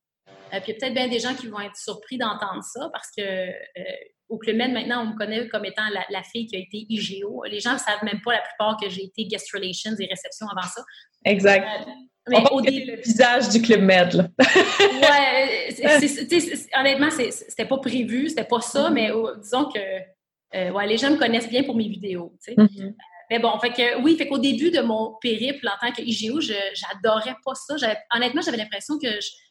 [0.52, 2.88] Euh, puis il y a peut-être bien des gens qui vont être surpris d'entendre ça
[2.92, 3.92] parce que euh,
[4.28, 7.44] au Club Med, maintenant, on me connaît comme étant la, fille qui a été IGO.
[7.44, 10.46] Les gens ne savent même pas la plupart que j'ai été guest relations et réception
[10.48, 10.82] avant ça.
[11.24, 11.66] Exact.
[11.66, 11.90] Euh,
[12.28, 14.12] mais au début, le visage du Club Med.
[14.12, 14.28] Là.
[14.38, 15.74] ouais,
[16.78, 18.92] honnêtement, c'était pas prévu, c'était pas ça, mm-hmm.
[18.92, 19.10] mais
[19.40, 22.34] disons que ouais, les gens me connaissent bien pour mes vidéos.
[22.46, 22.94] Mm-hmm.
[23.30, 26.40] Mais bon, fait que oui, fait qu'au début de mon périple en tant que IGO,
[26.40, 27.74] j'adorais pas ça.
[28.14, 29.08] Honnêtement, j'avais l'impression que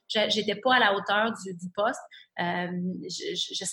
[0.08, 2.00] j'étais pas à la hauteur du, poste.
[2.39, 2.67] Euh,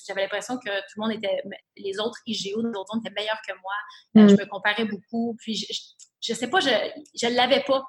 [0.07, 1.43] j'avais l'impression que tout le monde était,
[1.77, 3.73] les autres IGO, les autres étaient meilleurs que moi.
[4.17, 4.29] Euh, mm.
[4.31, 5.37] je me comparais beaucoup.
[5.39, 5.81] Puis je,
[6.21, 7.85] je, sais pas, je ne l'avais pas.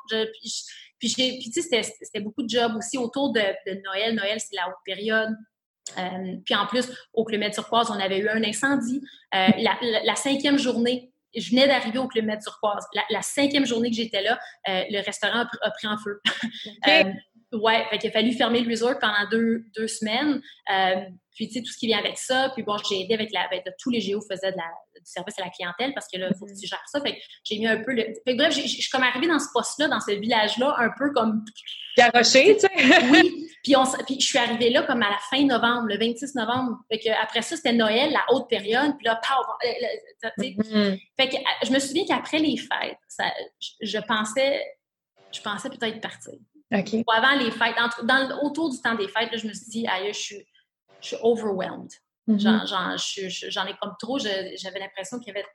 [0.99, 3.41] puis, tu sais, c'était beaucoup de jobs aussi autour de,
[3.83, 4.15] Noël.
[4.15, 5.35] Noël, c'est la haute période.
[5.99, 9.01] Euh, puis en plus, au Club Turquoise, on avait eu un incendie.
[9.31, 12.85] la, la, cinquième journée je venais d'arriver au Club Med Turquoise.
[13.09, 16.21] La, cinquième journée que j'étais là, euh, le restaurant a, pris en feu.
[17.53, 20.41] ouais, fait qu'il a fallu fermer le resort pendant deux, deux semaines.
[20.71, 20.95] Euh,
[21.35, 22.49] puis, tu sais, tout ce qui vient avec ça.
[22.53, 23.47] Puis, bon, j'ai aidé avec la.
[23.49, 26.29] Ben, tous les géos faisaient de la, du service à la clientèle parce que là,
[26.31, 27.01] il faut que tu gères ça.
[27.01, 28.03] Fait que j'ai mis un peu le.
[28.03, 31.11] Fait que bref, je suis comme arrivée dans ce poste-là, dans ce village-là, un peu
[31.11, 31.43] comme.
[31.97, 32.69] Garoché, tu sais.
[33.11, 33.41] oui.
[33.65, 36.77] Puis, on, puis, je suis arrivée là comme à la fin novembre, le 26 novembre.
[36.87, 38.95] Fait que après ça, c'était Noël, la haute période.
[38.95, 41.01] Puis là, pow, mm-hmm.
[41.19, 43.25] Fait que je me souviens qu'après les fêtes, ça,
[43.81, 44.63] je, pensais.
[45.33, 46.35] Je pensais peut-être partir.
[46.71, 49.87] Ou avant les fêtes, dans, autour du temps des fêtes, là, je me suis dit,
[49.87, 50.45] aïe, je suis
[51.05, 51.91] je suis overwhelmed.
[52.27, 53.49] Mm-hmm.
[53.49, 54.17] J'en ai comme trop.
[54.17, 55.45] J'avais l'impression qu'il y avait.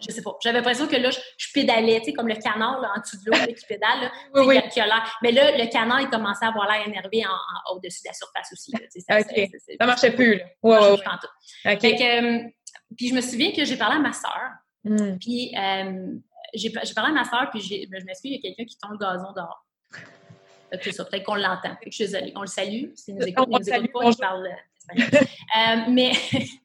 [0.00, 0.36] Je sais pas.
[0.40, 3.52] J'avais l'impression que là, je, pédalais, tu sais, comme le canard en dessous de l'eau
[3.52, 4.12] qui pédale.
[4.32, 8.02] oui, Qui a mais là, le canard, il commençait à avoir l'air énervé en, au-dessus
[8.04, 8.70] de la surface aussi.
[9.00, 9.50] ça, OK.
[9.80, 10.36] ça marchait plus.
[10.36, 10.44] Là.
[11.64, 12.38] Euh,
[12.96, 14.50] puis je me souviens que j'ai parlé à ma sœur.
[14.84, 15.18] Mm.
[15.18, 16.14] Puis, euh,
[16.54, 18.78] j'ai parlé à ma soeur, puis je me suis dit, il y a quelqu'un qui
[18.78, 19.66] tombe le gazon dehors.
[20.82, 21.76] C'est ça, peut-être qu'on l'entend.
[21.84, 22.32] Je suis désolée.
[22.36, 22.94] On le salue.
[22.94, 24.48] S'il nous écoute, nous écoute pas, je parle
[24.96, 26.12] euh, mais,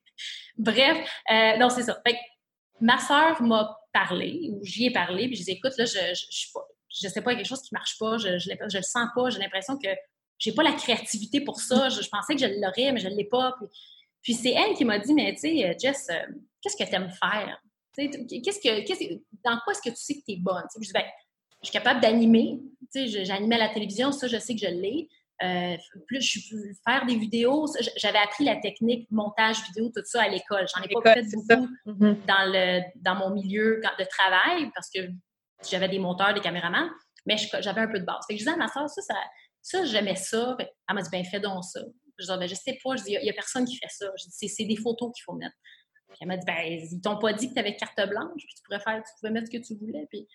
[0.58, 2.02] bref, euh, non, c'est ça.
[2.06, 2.18] Fait
[2.80, 6.26] ma soeur m'a parlé, ou j'y ai parlé, puis je dis, écoute, là, je, je,
[6.30, 6.48] je,
[7.02, 9.40] je sais pas, quelque chose qui marche pas, je, je, je le sens pas, j'ai
[9.40, 9.90] l'impression que
[10.38, 11.90] j'ai pas la créativité pour ça.
[11.90, 13.56] Je, pensais que je l'aurais, mais je l'ai pas.
[14.22, 17.12] Puis, c'est elle qui m'a dit, mais tu sais, Jess, euh, qu'est-ce que tu aimes
[17.12, 17.62] faire?
[17.96, 19.14] Qu'est-ce que,
[19.44, 20.64] dans quoi est-ce que tu sais que tu es bonne?
[20.76, 21.06] je dis, ben,
[21.64, 22.60] je suis capable d'animer.
[22.94, 25.10] J'animais à la télévision, ça, je sais que je l'ai.
[25.42, 25.76] Euh,
[26.08, 27.66] plus je peux faire des vidéos.
[27.98, 30.66] J'avais appris la technique montage vidéo, tout ça à l'école.
[30.74, 32.26] J'en ai pas fait beaucoup mm-hmm.
[32.26, 35.00] dans, le, dans mon milieu de travail parce que
[35.70, 36.90] j'avais des monteurs, des caméramans,
[37.26, 38.20] mais j'avais un peu de base.
[38.28, 39.02] Fait que je disais à ma soeur, ça,
[39.62, 40.56] ça, j'aimais ça.
[40.60, 41.82] Elle m'a dit, ben fais donc ça.
[42.20, 44.06] Je disais, ben, je sais pas, il n'y a, personne qui fait ça.
[44.18, 45.56] c'est des photos qu'il faut mettre.
[46.22, 48.64] elle m'a dit, ben, ils t'ont pas dit que tu avais carte blanche, puis tu
[48.64, 50.06] pourrais faire, tu pouvais mettre ce que tu voulais.
[50.10, 50.28] Puis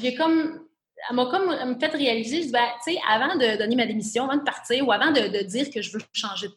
[0.00, 0.64] j'ai comme
[1.10, 4.24] elle m'a comme fait réaliser, je dis, ben, tu sais, avant de donner ma démission,
[4.24, 6.54] avant de partir ou avant de, dire que je veux changer de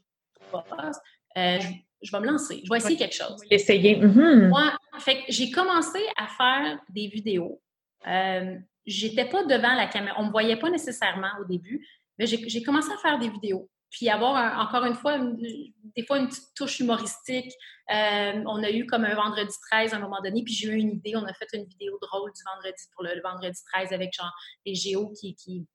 [0.52, 1.02] poste,
[1.38, 1.60] euh,
[2.02, 2.62] je, vais me lancer.
[2.64, 3.42] Je vais essayer quelque chose.
[3.50, 3.98] Essayer.
[3.98, 4.48] Mm-hmm.
[4.48, 7.62] Moi, fait j'ai commencé à faire des vidéos.
[8.08, 8.56] Euh,
[8.86, 10.16] j'étais pas devant la caméra.
[10.20, 11.86] On me voyait pas nécessairement au début,
[12.18, 16.28] mais j'ai commencé à faire des vidéos puis avoir encore une fois, des fois une
[16.28, 17.52] petite touche humoristique.
[17.90, 20.76] Euh, on a eu comme un vendredi 13 à un moment donné, puis j'ai eu
[20.76, 21.16] une idée.
[21.16, 24.34] On a fait une vidéo drôle du vendredi pour le, vendredi 13 avec genre
[24.66, 25.66] les géos qui, qui,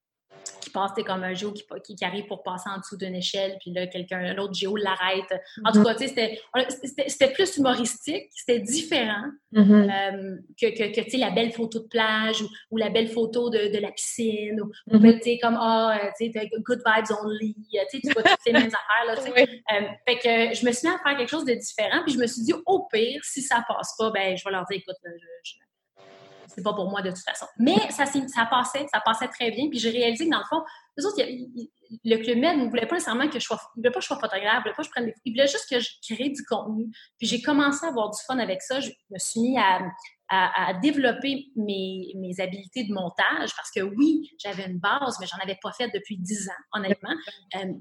[0.62, 1.64] qui passe, comme un géo qui,
[1.96, 5.40] qui, arrive pour passer en dessous d'une échelle, puis là, quelqu'un, l'autre géo l'arrête.
[5.64, 5.84] En tout mhm.
[5.84, 6.40] cas, tu sais,
[7.08, 9.90] c'était plus humoristique, c'était différent mhm.
[9.90, 13.50] euh, que, que, que tu sais, la belle photo de plage ou, la belle photo
[13.50, 15.18] de, de la piscine, ou, mhm.
[15.18, 18.40] tu sais, comme, ah, oh, tu sais, good vibes only, tu sais, tu vois toutes
[18.44, 19.62] ces mêmes affaires, là, tu sais.
[19.72, 22.18] Euh, fait que je me suis mis à faire quelque chose de différent, puis je
[22.18, 24.96] me suis dit, au pire, si ça passe pas, ben, je vais leur dire, écoute,
[25.44, 25.54] je
[26.54, 27.46] c'est pas pour moi de toute façon.
[27.58, 29.68] Mais ça, ça passait, ça passait très bien.
[29.68, 30.62] Puis j'ai réalisé que dans le fond,
[30.96, 31.22] les autres,
[32.04, 34.06] le Club Med ne voulait pas nécessairement que je sois, il voulait pas que je
[34.06, 36.30] sois photographe, il voulait pas que je prenne des il voulait juste que je crée
[36.30, 36.90] du contenu.
[37.18, 38.80] Puis j'ai commencé à avoir du fun avec ça.
[38.80, 39.80] Je me suis mis à,
[40.34, 45.36] à, développer mes, mes, habiletés de montage parce que oui, j'avais une base, mais j'en
[45.42, 47.14] avais pas fait depuis dix ans, honnêtement.
[47.56, 47.72] Euh,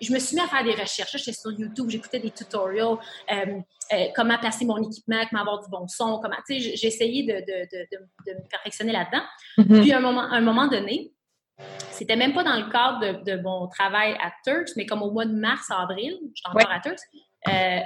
[0.00, 1.16] je, me suis mis à faire des recherches.
[1.16, 2.96] J'étais sur YouTube, j'écoutais des tutorials,
[3.30, 3.60] euh,
[3.92, 7.22] euh, comment placer mon équipement, comment avoir du bon son, comment, tu sais, j'ai essayé
[7.22, 7.86] de, de, de,
[8.26, 9.22] de, me perfectionner là-dedans.
[9.58, 9.80] Mm-hmm.
[9.82, 11.12] Puis à un moment, un moment donné,
[11.90, 15.24] c'était même pas dans le cadre de, mon travail à Turks, mais comme au mois
[15.24, 17.00] de mars, avril, j'étais encore à Turks,
[17.48, 17.80] euh,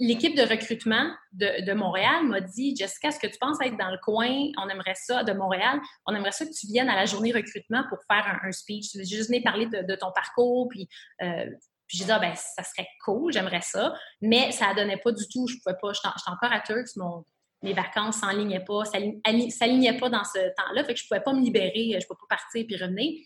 [0.00, 3.98] l'équipe de recrutement de, Montréal m'a dit Jessica, est-ce que tu penses être dans le
[3.98, 4.28] coin?
[4.58, 5.80] On aimerait ça de Montréal.
[6.06, 8.90] On aimerait ça que tu viennes à la journée recrutement pour faire un, speech.
[8.90, 10.68] Tu veux juste venir parler de, ton parcours.
[10.68, 10.88] Puis,
[11.22, 11.46] euh,
[11.88, 13.94] j'ai dit ah, ben, ça serait cool, j'aimerais ça.
[14.20, 15.46] Mais ça ne donnait pas du tout.
[15.46, 15.92] Je pouvais pas.
[15.92, 16.96] J'étais encore à Turks.
[16.96, 17.24] Mon,
[17.62, 20.84] mes vacances s'enlignaient pas, s'alignaient pas dans ce temps-là.
[20.84, 21.98] Fait que je pouvais pas me libérer.
[22.00, 23.20] Je pouvais pas partir puis revenir.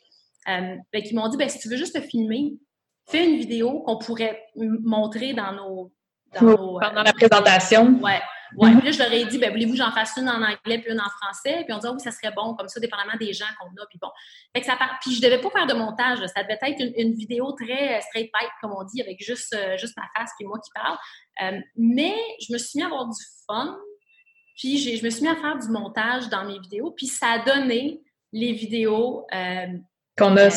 [0.49, 2.55] Euh, qu'ils m'ont dit ben, si tu veux juste te filmer,
[3.09, 5.93] fais une vidéo qu'on pourrait montrer dans nos.
[6.41, 7.99] Dans Pendant la présentation.
[8.03, 8.21] Ouais.
[8.57, 8.75] Ouais.
[8.77, 10.91] Puis là, je leur ai dit, ben, voulez-vous que j'en fasse une en anglais puis
[10.91, 11.65] une en français?
[11.65, 13.87] Puis on dit, oh, oui, ça serait bon, comme ça, dépendamment des gens qu'on a.
[13.89, 14.09] Puis bon.
[14.55, 14.99] Fait que ça part...
[15.01, 16.19] Puis je devais pas faire de montage.
[16.35, 19.97] Ça devait être une, vidéo très straight pipe, comme on dit, avec juste, euh, juste
[19.97, 20.97] ma face puis moi qui parle.
[21.43, 23.79] Euh, mais je me suis mis à avoir du fun.
[24.57, 26.91] Puis je me suis mis à faire du montage dans mes vidéos.
[26.91, 29.67] Puis ça a donné les vidéos euh,
[30.19, 30.49] qu'on a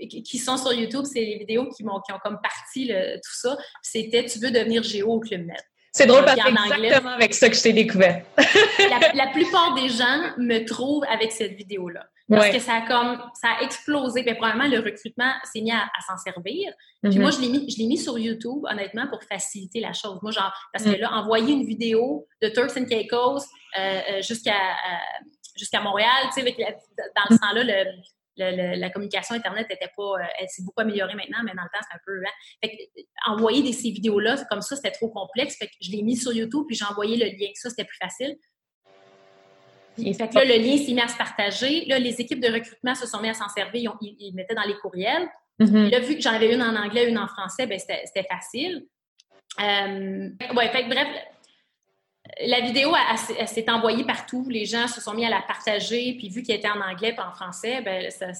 [0.00, 3.56] qui sont sur YouTube, c'est les vidéos qui, ont, qui ont comme parti tout ça.
[3.82, 5.60] C'était Tu veux devenir géo au Club Med.
[5.96, 8.22] C'est drôle parce que c'est exactement avec ça que je t'ai découvert.
[9.14, 12.06] la, plupart des gens me trouvent avec cette vidéo-là.
[12.28, 14.22] Parce que ça a comme ça a explosé.
[14.22, 16.70] Puis probablement le recrutement s'est mis à, s'en servir.
[17.02, 17.20] Puis mm-hmm.
[17.20, 20.18] moi, je l'ai mis, je l'ai mis sur YouTube, honnêtement, pour faciliter la chose.
[20.20, 21.00] Moi, genre, parce que mm.
[21.00, 23.38] là, envoyer une vidéo de Turks and Caicos
[23.78, 25.24] euh, euh, jusqu'à euh,
[25.56, 26.56] jusqu'à Montréal, tu sais,
[27.16, 27.84] dans ce temps-là, le,
[28.36, 30.02] la communication Internet était pas.
[30.02, 32.22] Euh, elle s'est beaucoup améliorée maintenant, mais dans le temps, c'est un peu.
[32.24, 32.30] Hein.
[32.62, 35.56] Fait que, envoyer des, ces vidéos-là comme ça, c'était trop complexe.
[35.56, 37.50] Fait que je l'ai mis sur YouTube, puis j'ai envoyé le lien.
[37.54, 38.36] Ça, c'était plus facile.
[39.98, 41.86] Et fait que là, le lien s'est mis à se partager.
[41.86, 43.96] Là, les équipes de recrutement se sont mis à s'en servir.
[44.02, 45.26] Ils, mettaient dans les courriels.
[45.58, 45.90] Mm-hmm.
[45.90, 48.86] Là, vu que j'en avais une en anglais, une en français, ben c'était facile.
[49.58, 51.08] Euh, ouais, fait que bref,
[52.46, 52.92] la vidéo,
[53.38, 54.46] elle, s'est envoyée partout.
[54.48, 56.14] Les gens se sont mis à la partager.
[56.18, 58.32] Puis vu qu'elle était en anglais et en français, ben, ça,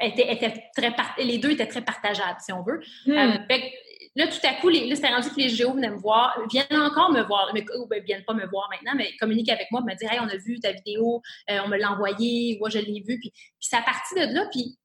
[0.00, 2.80] était, très les deux étaient très partageables, si on veut.
[3.06, 3.12] Hmm.
[3.12, 3.58] Euh,
[4.16, 7.10] là, tout à coup, les, c'était rendu que les géos venaient me voir, viennent encore
[7.10, 10.12] me voir, mais ben, viennent pas me voir maintenant, mais communiquent avec moi, me dire
[10.12, 13.18] Hey, on a vu ta vidéo, euh, on me l'a envoyée, moi je l'ai vue.
[13.18, 14.46] Puis, puis ça a parti de là.
[14.50, 14.78] Puis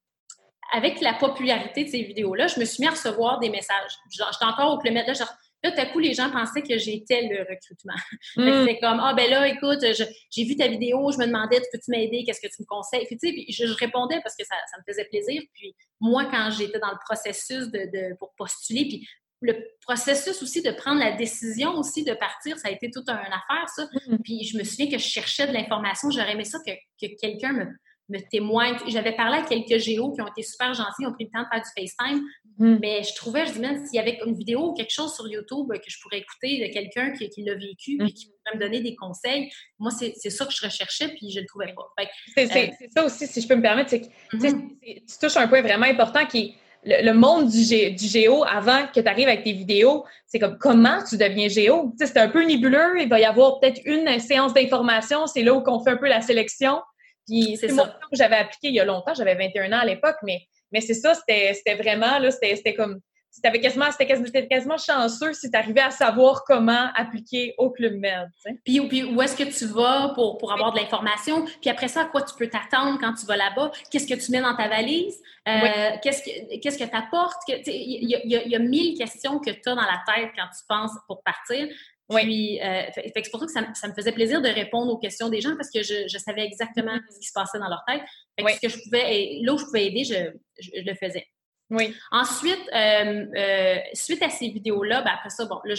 [0.72, 3.92] avec la popularité de ces vidéos-là, je me suis mis à recevoir des messages.
[4.10, 5.32] J'étais encore au kilomètre là, genre,
[5.64, 7.94] Là, tout à coup, les gens pensaient que j'étais le recrutement.
[8.36, 8.66] Mm.
[8.66, 9.84] C'était comme, ah, ben là, écoute,
[10.30, 13.04] j'ai vu ta vidéo, je me demandais, peux-tu m'aider, qu'est-ce que tu me conseilles?
[13.06, 15.42] Puis, tu sais, je, je, répondais parce que ça, ça, me faisait plaisir.
[15.54, 19.08] Puis, moi, quand j'étais dans le processus de, de, pour postuler, puis
[19.40, 23.16] le processus aussi de prendre la décision aussi de partir, ça a été toute une
[23.16, 23.88] affaire, ça.
[24.06, 24.18] Mm.
[24.22, 26.10] Puis je me souviens que je cherchais de l'information.
[26.10, 27.66] J'aurais aimé ça que, que quelqu'un me,
[28.08, 28.76] me témoigne.
[28.88, 31.48] J'avais parlé à quelques géos qui ont été super gentils, ont pris le temps de
[31.52, 32.24] faire du FaceTime.
[32.58, 32.78] Mm.
[32.80, 35.68] Mais je trouvais, je disais, s'il y avait une vidéo ou quelque chose sur YouTube
[35.72, 38.80] que je pourrais écouter de quelqu'un qui, qui l'a vécu et qui pourrait me donner
[38.80, 42.02] des conseils, moi, c'est ça que je recherchais puis je ne le trouvais pas.
[42.38, 44.76] Euh, c'est ça aussi, si je peux me permettre, c'est que mm-hmm.
[44.82, 49.08] tu touches un point vraiment important qui est le, monde du, géo avant que tu
[49.08, 51.94] arrives avec tes vidéos, c'est comme comment tu deviens géo?
[51.98, 53.00] c'est un peu nébuleux.
[53.00, 55.26] Il va y avoir peut-être une séance d'information.
[55.26, 56.80] C'est là où on fait un peu la sélection.
[57.28, 59.14] Puis c'est ça que j'avais appliqué il y a longtemps.
[59.14, 60.40] J'avais 21 ans à l'époque, mais,
[60.72, 65.56] mais c'est ça, c'était vraiment, là, c'était comme c'était quasiment, quasiment, quasiment, chanceux si tu
[65.56, 68.30] arrivais à savoir comment appliquer au Club Med.
[68.64, 71.44] Puis, puis, où est-ce que tu vas pour, pour avoir de l'information?
[71.60, 73.70] Puis après ça, à quoi tu peux t'attendre quand tu vas là-bas?
[73.90, 75.20] Qu'est-ce que tu mets dans ta valise?
[75.46, 77.40] Euh, Qu'est-ce que qu'est-ce que tu apportes?
[77.48, 80.64] Il y, y, y, a mille questions que tu as dans la tête quand tu
[80.68, 81.68] penses pour partir.
[82.08, 85.28] Puis, euh, c'est pour ça que ça, ça, me faisait plaisir de répondre aux questions
[85.28, 87.12] des gens parce que je, je savais exactement mm-hmm.
[87.12, 88.02] ce qui se passait dans leur tête.
[88.38, 90.14] Fait que ce que je pouvais, là où je pouvais aider, je,
[90.58, 91.26] je le faisais.
[91.70, 91.94] Oui.
[92.10, 95.74] Ensuite, euh, euh, suite à ces vidéos-là, ben après ça, bon, là,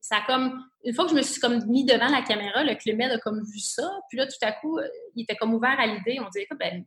[0.00, 2.76] ça a comme une fois que je me suis comme mis devant la caméra, le
[2.76, 4.78] Clément a comme vu ça, puis là, tout à coup,
[5.16, 6.20] il était comme ouvert à l'idée.
[6.20, 6.84] On dit, écoute, ben,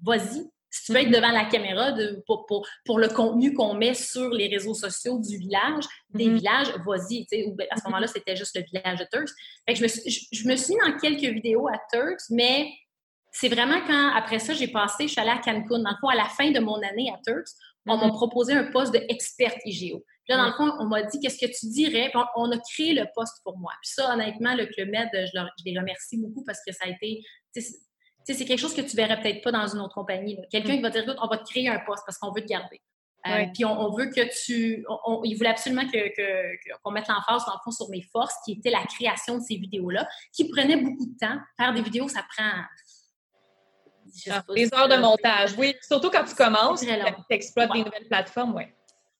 [0.00, 3.74] vas-y, si tu veux être devant la caméra de, pour, pour, pour le contenu qu'on
[3.74, 6.34] met sur les réseaux sociaux du village, des mm-hmm.
[6.34, 7.26] villages, vas-y.
[7.54, 8.12] Ben, à ce moment-là, mm-hmm.
[8.12, 9.30] c'était juste le village de Turks.
[9.66, 12.70] Fait que je, me suis, je, me suis mis dans quelques vidéos à Turks, mais
[13.32, 15.78] c'est vraiment quand, après ça, j'ai passé, je suis allée à Cancun.
[15.78, 17.48] Dans le fond, à la fin de mon année à Turks,
[17.86, 20.04] on m'a proposé un poste d'experte IGO.
[20.24, 22.10] Puis là, dans le fond, on m'a dit qu'est-ce que tu dirais?
[22.12, 23.72] Puis on, a créé le poste pour moi.
[23.82, 27.22] Puis ça, honnêtement, le Club Med, je, les remercie beaucoup parce que ça a été.
[28.34, 30.38] C'est quelque chose que tu verrais peut-être pas dans une autre compagnie.
[30.50, 32.46] Quelqu'un qui va dire écoute, on va te créer un poste parce qu'on veut te
[32.46, 32.80] garder.
[33.26, 34.84] Euh, puis on, veut que tu.
[35.24, 38.52] il voulait absolument qu'on que, qu'on mette l'emphase, dans le fond, sur mes forces, qui
[38.52, 41.38] était la création de ces vidéos-là, qui prenait beaucoup de temps.
[41.58, 42.62] Faire des vidéos, ça prend
[44.30, 45.74] ah, les heures de montage, oui.
[45.82, 46.88] Surtout quand tu commences, tu
[47.30, 48.64] exploites des nouvelles plateformes, oui.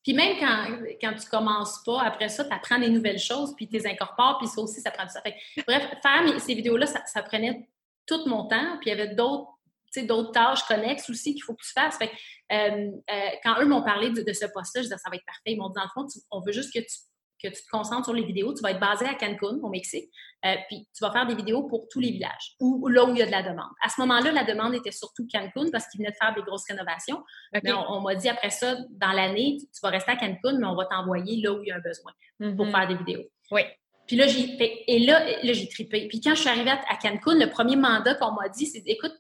[0.03, 3.69] Puis même quand, quand tu commences pas, après ça, tu apprends des nouvelles choses, puis
[3.69, 5.21] tu les incorpores, puis ça aussi, ça prend du temps.
[5.67, 7.69] bref, faire ces vidéos-là, ça, prenait
[8.09, 9.49] tout mon temps, puis il y avait d'autres
[9.97, 11.97] d'autres tâches connexes aussi qu'il faut que tu fasses.
[11.97, 12.11] Fait,
[12.53, 15.41] euh, euh, quand eux m'ont parlé de, ce poste-là, je disais, ça va être parfait.
[15.47, 16.95] Ils m'ont dit, dans le fond, on veut juste que tu
[17.41, 18.53] que tu te concentres sur les vidéos.
[18.53, 20.11] Tu vas être basé à Cancun, au Mexique,
[20.45, 23.19] euh, puis tu vas faire des vidéos pour tous les villages, ou là où il
[23.19, 23.71] y a de la demande.
[23.81, 26.65] À ce moment-là, la demande était surtout Cancun parce qu'ils venaient de faire des grosses
[26.69, 27.23] rénovations.
[27.53, 30.75] Mais on, m'a dit après ça, dans l'année, tu, vas rester à Cancun, mais on
[30.75, 32.71] va t'envoyer là où il y a un besoin pour mm-hmm.
[32.73, 33.25] faire des vidéos.
[33.51, 33.63] Oui.
[34.09, 34.57] Puis là, j'ai
[34.89, 36.09] et là, là j'ai trippé.
[36.09, 39.13] Puis quand je suis arrivée à, Cancun, le premier mandat qu'on m'a dit, c'est écoute,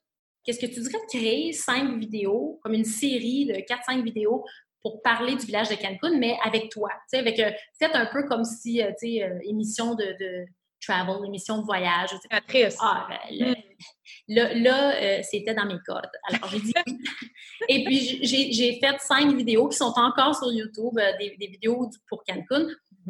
[0.42, 4.44] qu'est-ce que tu dirais de créer cinq vidéos, comme une série de quatre, cinq vidéos
[4.80, 6.88] pour parler du village de Cancun, mais avec toi.
[6.90, 10.04] Tu sais, avec, euh, peut-être un peu comme si, euh, tu sais, euh, émission de,
[10.18, 10.46] de,
[10.80, 12.10] travel, émission de voyage.
[12.80, 13.54] Ah, ben,
[14.28, 16.08] là, là, c'était dans mes codes.
[16.30, 16.98] Alors, j'ai dit oui.
[17.68, 22.22] Et puis, j'ai fait cinq vidéos qui sont encore sur YouTube, des, des, vidéos pour
[22.22, 22.68] Cancun.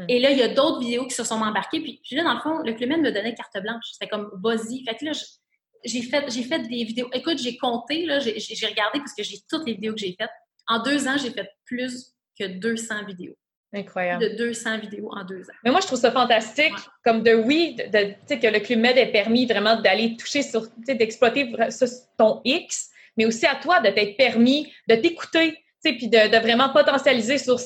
[0.09, 1.81] Et là, il y a d'autres vidéos qui se sont embarquées.
[1.81, 3.85] Puis, puis là, dans le fond, le Clément me donnait carte blanche.
[3.93, 4.85] C'était comme, vas-y.
[4.85, 5.13] Fait que là,
[5.85, 7.09] j'ai fait, j'ai fait des vidéos.
[7.13, 10.31] Écoute, j'ai compté, là, j'ai regardé parce que j'ai toutes les vidéos que j'ai faites.
[10.67, 13.37] En deux ans, j'ai fait plus que 200 vidéos.
[13.75, 14.31] Incroyable.
[14.31, 15.55] De 200 vidéos en deux ans.
[15.63, 19.13] Mais moi, je trouve ça fantastique, comme de oui, de, que le Club Med ait
[19.13, 21.53] permis vraiment d'aller toucher sur, d'exploiter
[22.17, 26.71] ton X, mais aussi à toi de t'être permis de t'écouter, puis de, de, vraiment
[26.71, 27.59] potentialiser sur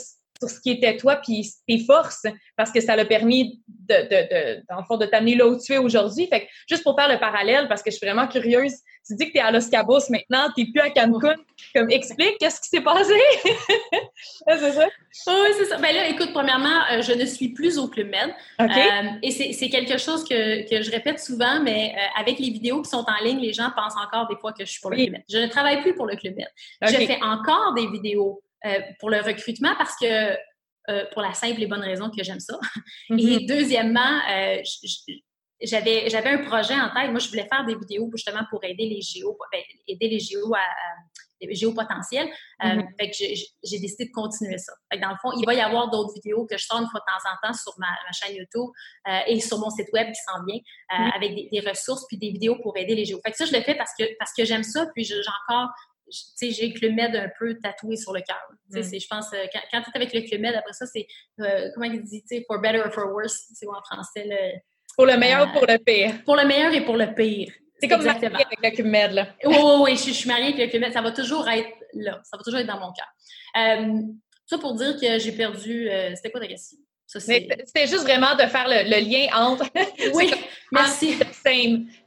[0.43, 2.27] sur ce qui était toi puis tes forces
[2.57, 5.73] parce que ça l'a permis de, de, de, dans fond, de t'amener là où tu
[5.73, 6.27] es aujourd'hui.
[6.27, 8.73] Fait que juste pour faire le parallèle, parce que je suis vraiment curieuse,
[9.07, 11.35] tu dis que tu es à Los Cabos maintenant, tu n'es plus à Cancun.
[11.75, 13.15] Comme, explique, qu'est-ce qui s'est passé?
[14.47, 14.87] c'est ça?
[15.27, 15.79] Oui, c'est ça.
[15.79, 18.35] Ben là, écoute, premièrement, euh, je ne suis plus au Club Med.
[18.61, 22.83] Euh, et c'est quelque chose que, que, je répète souvent, mais euh, avec les vidéos
[22.83, 24.97] qui sont en ligne, les gens pensent encore des fois que je suis pour le
[24.97, 25.23] Club Med.
[25.29, 26.49] Je ne travaille plus pour le Club Med.
[26.83, 30.37] Je fais encore des vidéos euh, pour le recrutement parce que
[30.89, 32.59] euh, pour la simple et bonne raison que j'aime ça.
[33.11, 33.49] Et mm-hmm.
[33.49, 34.63] deuxièmement, euh,
[35.61, 37.11] j'avais j'avais un projet en tête.
[37.11, 40.55] Moi, je voulais faire des vidéos justement pour aider les géos, ben, aider les géos
[40.55, 40.61] à,
[41.41, 41.49] les.
[41.55, 42.87] Mm-hmm.
[43.01, 43.17] fait que
[43.65, 44.73] j'ai décidé de continuer ça.
[44.93, 46.87] Fait que dans le fond, il va y avoir d'autres vidéos que je sors une
[46.87, 48.71] fois de temps en temps sur ma, chaîne YouTube
[49.27, 51.17] et sur mon site web qui s'en vient mm-hmm.
[51.17, 53.21] avec des, des, ressources puis des vidéos pour aider les géos.
[53.25, 54.87] Fait que ça, je le fais parce que parce que j'aime ça.
[54.95, 55.17] Puis j'ai
[55.49, 55.71] encore
[56.41, 58.41] j'ai le Club Med un peu tatoué sur le cœur.
[58.71, 58.83] Mm.
[58.83, 61.07] Je pense, euh, quand, quand tu es avec le Club Med, après ça, c'est,
[61.41, 64.27] euh, comment il dit, for better or for worse, c'est en français.
[64.27, 64.59] Le,
[64.97, 66.23] pour le meilleur ou pour le pire?
[66.25, 67.53] Pour le meilleur et pour le pire.
[67.81, 68.37] C'est comme Exactement.
[68.37, 69.29] avec le Club Med, là.
[69.45, 70.93] Oui, oui, oui, je, suis mariée avec le Club Med.
[70.93, 72.21] Ça va toujours être là.
[72.25, 73.09] Ça va toujours être dans mon cœur.
[73.57, 74.03] Euh,
[74.47, 75.89] ça pour dire que j'ai perdu...
[76.15, 76.79] C'était quoi ta question?
[77.21, 79.67] C'était juste vraiment de faire le, lien entre.
[80.15, 80.33] oui,
[80.73, 81.19] merci.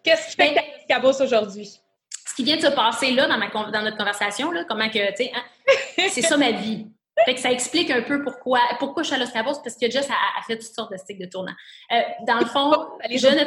[0.04, 1.80] Qu'est-ce qui fait que tu cabos aujourd'hui?
[2.36, 5.10] Ce qui vient de se passer là dans, ma, dans notre conversation, là, comment que,
[5.12, 6.86] tu sais, hein, c'est ça ma vie.
[7.24, 9.90] Fait que ça explique un peu pourquoi, pourquoi je suis à Los Cabos, parce que
[9.90, 11.54] Jess a, fait toutes sortes de sticks de tournant.
[11.94, 12.74] Euh, dans le fond,
[13.10, 13.46] je ne...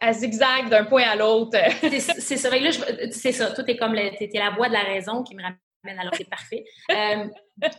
[0.00, 1.58] à, zigzag d'un point à l'autre.
[1.80, 2.56] c'est ça.
[2.56, 2.70] Là,
[3.10, 3.50] c'est ça.
[3.50, 5.58] Tout est comme, t'es la voix de la raison qui me ramène
[5.98, 6.64] alors c'est parfait.
[6.92, 7.26] Euh,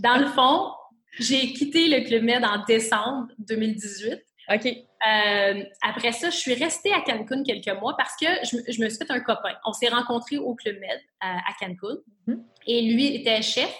[0.01, 0.71] dans le fond,
[1.19, 4.21] j'ai quitté le Club Med en décembre 2018.
[4.53, 4.88] OK.
[5.07, 8.97] Euh, après ça, je suis restée à Cancun quelques mois parce que je, me suis
[8.97, 9.55] fait un copain.
[9.65, 11.97] On s'est rencontrés au Club Med à, Cancun.
[12.27, 12.43] Mm-hmm.
[12.67, 13.73] Et lui était chef,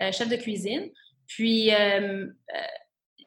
[0.00, 0.90] euh, chef de cuisine.
[1.26, 2.26] Puis, euh,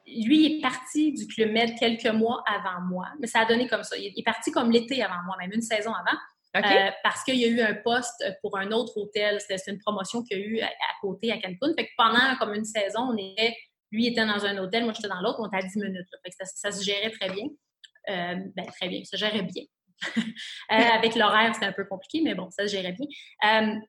[0.06, 3.06] lui est parti du Club Med quelques mois avant moi.
[3.20, 3.96] Mais ça a donné comme ça.
[3.96, 6.18] Il est parti comme l'été avant moi, même une saison avant.
[6.56, 9.40] Euh, parce qu'il y a eu un poste pour un autre hôtel.
[9.40, 10.70] C'était une promotion qu'il y a eu à,
[11.00, 11.74] côté à Cancun.
[11.76, 13.54] Fait que pendant comme une saison, on était,
[13.90, 16.06] lui était dans un hôtel, moi j'étais dans l'autre, on était à 10 minutes.
[16.24, 17.44] Fait que ça, se gérait très bien.
[18.08, 19.64] Euh, ben, très bien, ça gérait bien.
[20.72, 23.06] Euh, avec l'horaire, c'était un peu compliqué, mais bon, ça se gérait bien.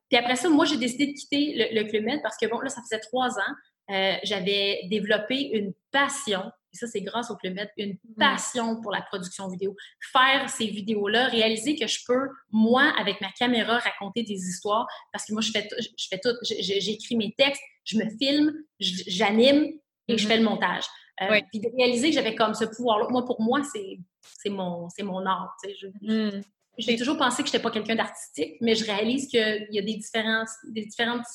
[0.10, 2.60] puis après ça, moi, j'ai décidé de quitter le, le Club Med parce que, bon,
[2.60, 4.20] là, ça faisait trois ans.
[4.24, 6.44] j'avais développé une passion
[6.74, 8.16] et ça, c'est grâce au Club Med, une mm.
[8.18, 9.76] passion pour la production vidéo.
[10.12, 15.26] Faire ces vidéos-là, réaliser que je peux, moi, avec ma caméra, raconter des histoires, parce
[15.26, 16.36] que moi, je fais, je fais tout.
[16.42, 19.72] J'écris mes textes, je me filme, j'anime
[20.08, 20.28] et je mm-hmm.
[20.28, 20.84] fais le montage.
[21.22, 25.26] Euh, puis de réaliser que j'avais comme ce pouvoir-là, moi, pour moi, c'est mon, mon
[25.26, 25.56] art.
[26.02, 26.42] Mm.
[26.78, 29.82] J'ai toujours pensé que je n'étais pas quelqu'un d'artistique, mais je réalise qu'il y a
[29.82, 31.26] des, différences, des différentes,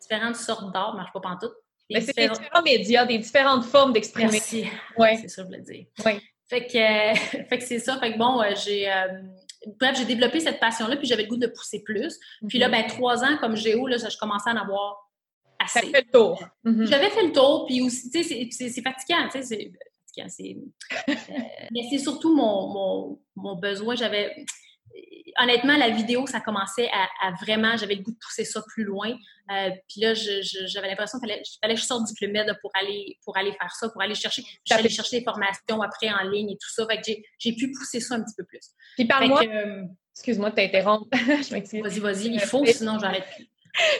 [0.00, 1.52] différentes sortes d'art, marche pas pantoute.
[1.90, 4.66] Mais c'est des différents médias, des différentes formes d'expression.
[4.96, 5.08] Oui.
[5.20, 5.84] C'est ça, je voulais dire.
[6.06, 6.12] Oui.
[6.48, 7.98] Fait que, fait que c'est ça.
[7.98, 8.90] Fait que bon, euh, j'ai.
[8.90, 9.08] Euh,
[9.78, 12.18] bref, j'ai développé cette passion-là, puis j'avais le goût de pousser plus.
[12.48, 15.03] Puis là, ben, trois ans comme géo, là, je commençais à en avoir
[15.64, 15.80] assez.
[15.80, 16.44] J'avais fait le tour.
[16.64, 16.86] Mhm.
[16.86, 19.72] J'avais fait le tour, puis aussi, tu sais, c'est fatigant, tu sais, c'est
[20.16, 20.62] fatigant.
[21.08, 21.12] Euh,
[21.72, 23.96] mais c'est surtout mon, mon, mon besoin.
[23.96, 24.34] J'avais
[25.40, 29.10] honnêtement, la vidéo, ça commençait à, vraiment, j'avais le goût de pousser ça plus loin.
[29.50, 33.18] Euh, puis là, j'avais l'impression qu'il fallait, que je sorte du Club Med pour aller,
[33.24, 34.42] pour aller faire ça, pour aller chercher.
[34.64, 36.86] J'allais chercher des formations après en ligne et tout ça.
[36.86, 38.70] Fait que j'ai pu pousser ça un petit peu plus.
[38.96, 39.44] Puis parle-moi.
[39.44, 41.08] Euh, excuse-moi de t'interrompre.
[41.12, 42.26] vas-y, vas-y.
[42.34, 43.48] Il faut, sinon j'arrête plus.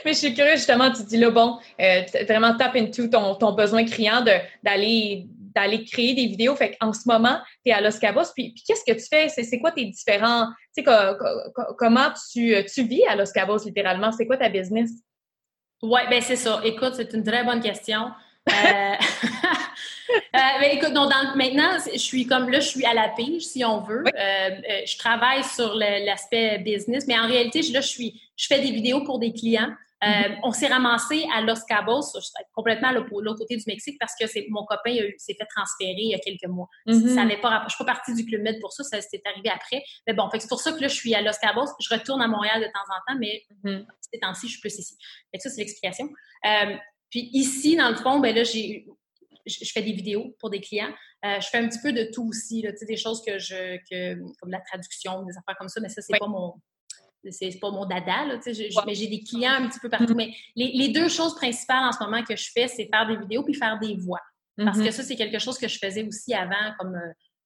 [0.05, 3.53] Mais je suis curieuse, justement, tu dis là, bon, euh, vraiment tap into ton, ton
[3.53, 4.25] besoin criant
[4.63, 6.57] d'aller d'aller créer des vidéos.
[6.57, 8.33] Fait en ce moment, tu es à Los Cabos.
[8.35, 9.29] Puis, puis qu'est-ce que tu fais?
[9.29, 10.49] C'est quoi tes différents...
[10.77, 10.91] Tu sais,
[11.79, 14.11] comment tu, tu vis à Los Cabos, littéralement?
[14.11, 14.91] C'est quoi ta business?
[15.81, 16.61] Oui, ben c'est ça.
[16.65, 18.11] Écoute, c'est une très bonne question.
[18.51, 18.53] euh,
[20.35, 23.81] euh, écoute, donc maintenant, je suis comme là, je suis à la pige, si on
[23.81, 24.05] veut.
[24.07, 28.61] Euh, euh, je travaille sur l'aspect business, mais en réalité, là, je suis, je fais
[28.61, 29.73] des vidéos pour des clients.
[30.03, 30.41] Euh, mm-hmm.
[30.43, 32.03] on s'est ramassé à Los Cabos,
[32.53, 36.15] complètement à l'autre côté du Mexique, parce que mon copain s'est fait transférer il y
[36.15, 36.69] a quelques mois.
[36.87, 37.15] Mm-hmm.
[37.15, 39.83] Ça pas, je suis pas partie du Club Med pour ça, ça s'est arrivé après.
[40.07, 41.71] Mais bon, c'est pour ça que là, je suis à Los Cabos.
[41.81, 43.87] Je retourne à Montréal de temps en temps, mais mm-hmm.
[44.13, 44.97] ces temps-ci, je suis plus ici.
[45.31, 46.09] Fait que ça, c'est l'explication.
[46.47, 46.77] Euh,
[47.11, 48.87] puis ici, dans le fond, ben là, j'ai
[49.47, 50.93] je fais des vidéos pour des clients.
[51.25, 54.19] Euh, je fais un petit peu de tout aussi, là, des choses que je, que,
[54.41, 56.55] comme la traduction, des affaires comme ça, mais ça, c'est pas mon,
[57.31, 58.41] c'est pas mon dada, là,
[58.87, 60.15] mais j'ai des clients un petit peu partout.
[60.15, 60.35] Mm-hmm.
[60.57, 63.43] Mais les, deux choses principales en ce moment que je fais, c'est faire des vidéos
[63.43, 64.21] puis faire des voix.
[64.57, 64.91] Parce que mm-hmm.
[64.93, 66.97] ça, c'est quelque chose que je faisais aussi avant comme,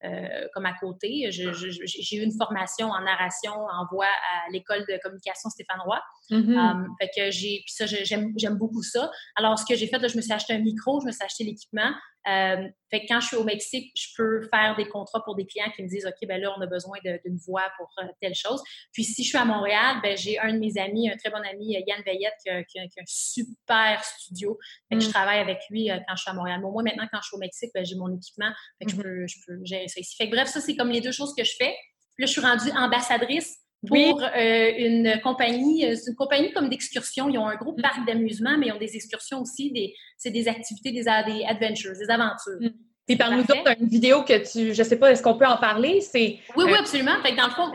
[0.05, 1.29] euh, comme à côté.
[1.31, 6.01] J'ai eu une formation en narration, en voix à l'école de communication Stéphane Roy.
[6.31, 6.57] Mm-hmm.
[6.57, 9.11] Um, fait que j'ai, puis ça, j'aime beaucoup ça.
[9.37, 11.25] Alors, ce que j'ai fait, là, je me suis acheté un micro, je me suis
[11.25, 11.91] acheté l'équipement.
[12.29, 15.47] Euh, fait que quand je suis au Mexique, je peux faire des contrats pour des
[15.47, 18.35] clients qui me disent, OK, ben là, on a besoin d'une voix pour euh, telle
[18.35, 18.63] chose.
[18.93, 21.43] Puis si je suis à Montréal, ben j'ai un de mes amis, un très bon
[21.45, 24.59] ami, euh, Yann Veillette, qui a, qui a, un super studio.
[24.89, 25.13] Fait que je mm.
[25.13, 26.61] travaille avec lui quand je suis à Montréal.
[26.63, 28.51] Mais moi, maintenant, quand je suis au Mexique, ben, j'ai mon équipement.
[28.79, 29.03] Fait que je, mm-hmm.
[29.03, 30.17] peux, je peux gérer ça ici.
[30.17, 31.75] Fait que bref, ça, c'est comme les deux choses que je fais.
[32.15, 36.69] Puis là, je suis rendue ambassadrice pour euh, une compagnie, euh, c'est une compagnie comme
[36.69, 37.29] d'excursion.
[37.29, 37.83] Ils ont un gros mm.
[37.83, 41.93] parc d'amusement, mais ils ont des excursions aussi, des, c'est des activités, des, des adventures,
[41.97, 42.59] des aventures.
[42.61, 42.71] Mm.
[43.07, 46.01] Puis parle-nous donc d'une vidéo que tu, je sais pas, est-ce qu'on peut en parler?
[46.03, 47.23] C'est oui, oui, euh, absolument.
[47.23, 47.73] Fait que dans le fond,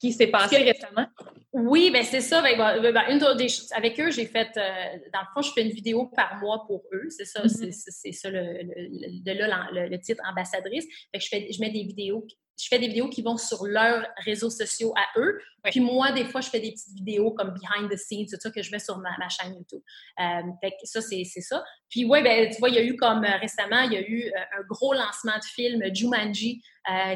[0.00, 1.06] qui s'est passé récemment.
[1.52, 2.40] Oui, ben c'est ça.
[2.40, 5.72] Ben, ben, une des choses, avec eux, j'ai fait, dans le fond, je fais une
[5.72, 7.08] vidéo par mois pour eux.
[7.10, 7.72] C'est ça, mm-hmm.
[7.72, 10.86] c'est ça le, le, de là le, titre ambassadrice.
[11.12, 12.26] Fait que je fais, je mets des vidéos
[12.62, 15.40] je fais des vidéos qui vont sur leurs réseaux sociaux à eux.
[15.64, 18.50] Puis moi, des fois, je fais des petites vidéos comme behind the scenes, tout ça
[18.50, 19.82] que je mets sur ma, chaîne YouTube.
[20.20, 21.64] Euh, fait que ça, c'est ça.
[21.88, 24.02] Puis ouais, ben, tu vois, il y a eu comme euh, récemment, il y a
[24.02, 26.62] eu euh, un gros lancement de film, Jumanji,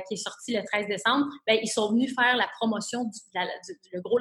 [0.09, 1.26] qui est sorti le 13 décembre.
[1.47, 3.18] Ben, ils sont venus faire la promotion du,
[3.93, 4.18] le gros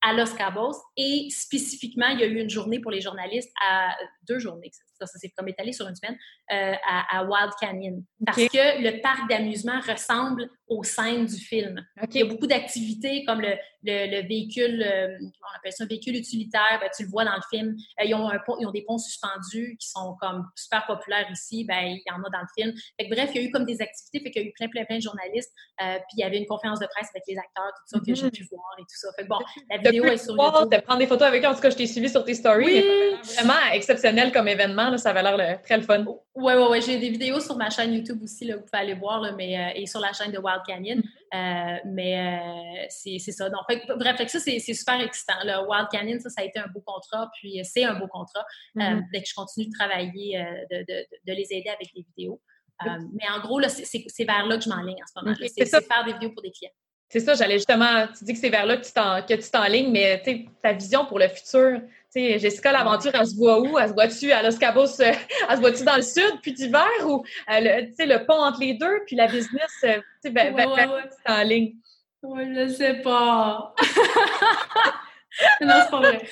[0.00, 3.96] à Los Cabos et spécifiquement, il y a eu une journée pour les journalistes, à
[4.28, 6.16] deux journées, ça, ça s'est comme étalé sur une semaine,
[6.52, 8.02] euh, à, Wild Canyon.
[8.24, 11.84] Parce que le parc d'amusement ressemble aux scènes du film.
[12.10, 16.16] Il y a beaucoup d'activités comme le, le, véhicule, euh, on appelle ça un véhicule
[16.16, 17.76] utilitaire, ben, tu le vois dans le film.
[18.00, 21.28] Euh, ils, ont un pont, ils ont des ponts suspendus qui sont comme super populaires
[21.30, 22.72] ici, ben, il y en a dans le film.
[23.10, 24.84] bref, il y a eu comme des activités, fait qu'il y a eu plein, plein,
[24.84, 25.52] plein de journalistes.
[25.78, 28.24] puis il y avait une conférence de presse avec les acteurs, tout ça, que j'ai
[28.24, 28.30] mhm.
[28.30, 29.08] pu voir et tout ça.
[29.16, 29.38] Fait bon,
[29.70, 30.70] la vidéo est sur YouTube.
[30.70, 31.48] De prendre des photos avec eux.
[31.48, 32.64] En tout cas, je t'ai suivi sur tes stories.
[32.64, 33.34] Oui.
[33.34, 34.83] Vraiment exceptionnel comme événement.
[34.96, 36.04] Ça avait l'air très le fun.
[36.06, 36.82] Oui, oui, oui.
[36.82, 39.72] J'ai des vidéos sur ma chaîne YouTube aussi, là, vous pouvez aller voir, mais, euh,
[39.80, 40.98] et sur la chaîne de Wild Canyon.
[40.98, 41.06] Mm-hmm.
[41.34, 43.50] Euh, mais euh, c'est ça.
[43.50, 43.62] Donc,
[43.96, 45.34] bref, ça, c'est super excitant.
[45.42, 48.44] Le Wild Canyon, ça, ça a été un beau contrat, puis c'est un beau contrat.
[48.74, 52.40] Mm je continue de travailler, de, de, de, les aider avec des vidéos.
[52.84, 55.36] mais en gros, c'est vers là que je m'enligne en ce moment.
[55.40, 56.72] C'est faire des vidéos pour des clients.
[57.08, 60.22] C'est ça, j'allais justement, tu dis que c'est vers là que tu t'enlignes, mais
[60.62, 61.80] ta vision pour le futur,
[62.14, 63.78] sais, Jessica, l'aventure, elle se voit où?
[63.78, 65.00] Elle se voit-tu à Los Cabos?
[65.00, 65.12] Euh,
[65.48, 66.88] elle se voit-tu dans le sud, puis d'hiver?
[67.04, 70.54] Ou euh, le, le pont entre les deux, puis la business, euh, tu sais, ben,
[70.54, 71.74] ben, ben en ligne?
[72.22, 73.74] Oui, je sais pas.
[75.60, 76.22] non, c'est pas vrai.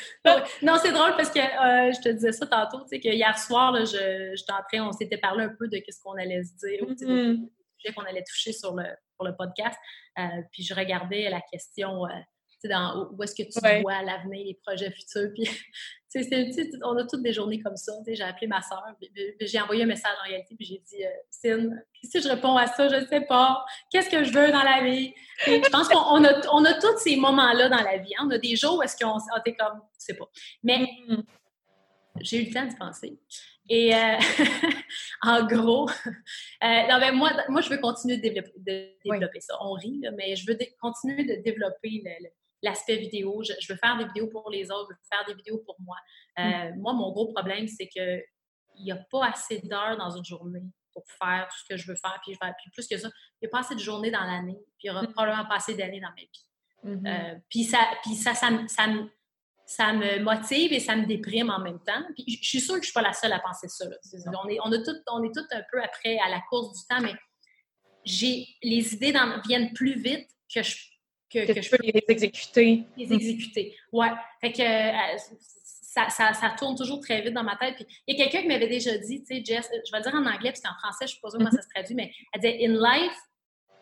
[0.63, 3.73] Non, c'est drôle parce que je te disais ça tantôt, tu sais, que hier soir,
[3.73, 6.87] là, je, je train, on s'était parlé un peu de ce qu'on allait se dire,
[6.89, 7.95] mm -hmm.
[7.95, 8.85] qu'on allait toucher sur le,
[9.17, 9.79] pour le podcast.
[10.53, 12.07] puis je regardais la question
[12.69, 15.31] dans, où est-ce que tu vois l'avenir, les projets futurs.
[15.35, 15.49] Puis,
[16.85, 17.93] on a toutes des journées comme ça.
[18.07, 18.85] J'ai appelé ma soeur,
[19.41, 21.71] j'ai envoyé un message en réalité, puis j'ai dit, euh,
[22.03, 23.65] si je réponds à ça, je ne sais pas.
[23.91, 25.15] Qu'est-ce que je veux dans la vie?
[25.47, 28.13] je pense qu'on a, on a tous ces moments-là dans la vie.
[28.19, 28.27] Hein.
[28.27, 30.29] On a des jours où est-ce qu'on est comme, je sais pas.
[30.63, 31.23] Mais mm-hmm.
[32.21, 33.19] j'ai eu le temps de penser.
[33.69, 34.17] Et euh,
[35.23, 39.55] en gros, euh, non, ben, moi, moi, je veux continuer de développer, ça.
[39.61, 42.29] On rit, mais je veux continuer de développer le,
[42.63, 43.43] l'aspect vidéo.
[43.43, 45.97] Je, veux faire des vidéos pour les autres, je veux faire des vidéos pour moi.
[46.39, 46.81] Euh, mm.
[46.81, 48.23] Moi, mon gros problème, c'est qu'il
[48.79, 51.97] n'y a pas assez d'heures dans une journée pour faire tout ce que je veux
[51.97, 52.19] faire.
[52.23, 54.59] Puis, puis plus que ça, il n'y a pas assez de journées dans l'année.
[54.79, 55.13] Puis il n'y aura mm.
[55.13, 56.47] probablement pas assez d'années dans ma vie.
[56.85, 57.35] Mm-hmm.
[57.35, 58.87] Euh, puis ça, puis ça, ça, ça,
[59.67, 62.05] ça, me motive et ça me déprime en même temps.
[62.15, 63.87] Puis je suis sûre que je ne suis pas la seule à penser ça.
[64.43, 66.87] On, est, on, a tout, on est tout un peu après à la course du
[66.87, 67.15] temps, mais
[68.05, 69.15] j'ai les idées
[69.47, 70.92] viennent plus vite que je
[71.33, 72.85] que, je peux les exécuter.
[72.97, 74.11] Les exécuter, ouais.
[74.41, 75.19] Fait que euh,
[75.93, 77.75] ça, ça, ça, tourne toujours très vite dans ma tête.
[77.77, 80.03] Puis il y a quelqu'un qui m'avait déjà dit, tu sais, Jess, je vais le
[80.03, 82.13] dire en anglais parce qu'en français, je ne sais pas comment ça se traduit, mais
[82.33, 83.17] elle disait In life,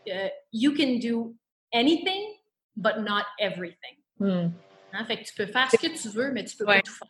[0.07, 1.35] uh, you can do
[1.73, 2.35] anything,
[2.77, 3.97] but not everything.
[4.19, 4.51] Hmm.
[4.93, 5.05] Hein?
[5.07, 7.09] Fait que tu peux faire ce que tu veux, mais tu peux pas tout faire.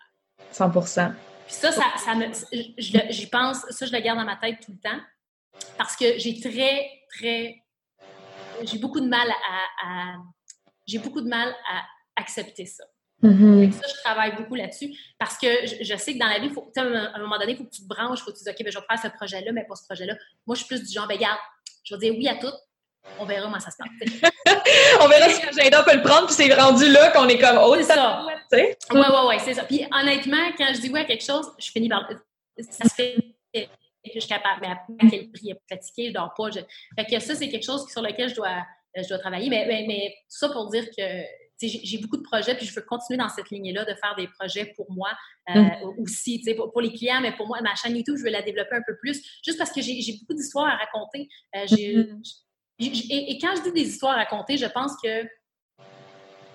[0.53, 1.13] 100%
[1.47, 2.27] Puis ça, ça, ça me,
[2.79, 5.01] j'y pense, ça, je le garde dans ma tête tout le temps
[5.77, 7.63] parce que j'ai très, très
[8.65, 9.29] j'ai beaucoup de mal
[9.83, 10.17] à,
[10.87, 11.83] j'ai beaucoup de mal à
[12.17, 12.85] accepter ça.
[13.23, 13.73] Mm-hmm.
[13.73, 16.81] Ça, je travaille beaucoup là-dessus parce que je, sais que dans la vie, faut, à
[16.81, 18.65] un moment donné, il faut que tu te branches, il faut que tu dises, OK,
[18.65, 20.15] ben, je vais faire ce projet-là, mais pas ce projet-là.
[20.47, 21.39] Moi, je suis plus du genre, ben, regarde,
[21.85, 22.53] je vais dire oui à tout,
[23.19, 24.33] on verra comment ça se passe.
[25.01, 27.75] on verra si l'agenda peut le prendre, puis c'est rendu là qu'on est comme, oh,
[27.77, 28.27] c'est ça.
[28.53, 29.65] Oui, oui, oui, c'est ça.
[29.65, 32.09] Puis honnêtement, quand je dis oui à quelque chose, je finis par.
[32.59, 33.17] Ça se fait
[34.09, 34.61] que je suis capable.
[34.63, 36.51] Mais à quel prix est fatigué, je dors pas.
[36.53, 38.65] Fait que ça, c'est quelque chose sur lequel je dois,
[38.97, 39.51] je dois travailler.
[39.51, 41.03] Mais, mais, tout ça pour dire que
[41.63, 44.73] j'ai beaucoup de projets, puis je veux continuer dans cette lignée-là de faire des projets
[44.77, 45.11] pour moi
[45.51, 46.03] euh, mm.
[46.03, 48.77] aussi, pour, pour les clients, mais pour moi, ma chaîne YouTube, je veux la développer
[48.77, 51.29] un peu plus, juste parce que j'ai beaucoup d'histoires à raconter.
[51.57, 52.23] Euh, mm-hmm.
[52.79, 55.25] et, quand je dis des histoires à raconter, je pense que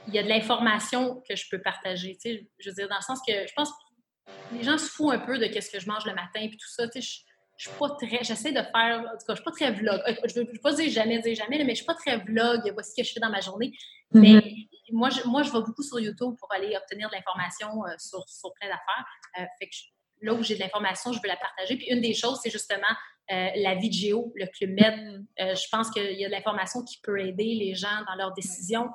[0.07, 2.15] il y a de l'information que je peux partager.
[2.23, 5.19] Je veux dire, dans le sens que je pense que les gens se foutent un
[5.19, 6.85] peu de qu'est-ce que je mange le matin, puis tout ça.
[6.93, 6.99] Je,
[7.57, 8.23] je suis pas très.
[8.23, 8.99] J'essaie de faire.
[8.99, 10.01] En tout cas, je suis pas très vlog.
[10.07, 12.61] Euh, je ne veux pas dire jamais, dire jamais, mais je suis pas très vlog.
[12.73, 13.71] Voici ce que je fais dans ma journée.
[14.13, 14.19] Mm-hmm.
[14.19, 14.53] Mais
[14.91, 18.27] moi, je, moi, je vais beaucoup sur YouTube pour aller obtenir de l'information euh, sur,
[18.27, 19.05] sur, plein d'affaires.
[19.39, 19.75] Euh, fait que
[20.21, 21.77] là où j'ai de l'information, je veux la partager.
[21.77, 22.87] Puis une des choses, c'est justement
[23.27, 24.93] la vie de Géo, le Club Med.
[24.93, 25.55] Mm-hmm.
[25.55, 28.87] je pense qu'il y a de l'information qui peut aider les gens dans leurs décisions.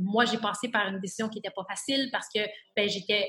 [0.00, 2.40] moi, j'ai passé par une décision qui n'était pas facile parce que
[2.74, 3.28] ben, j'étais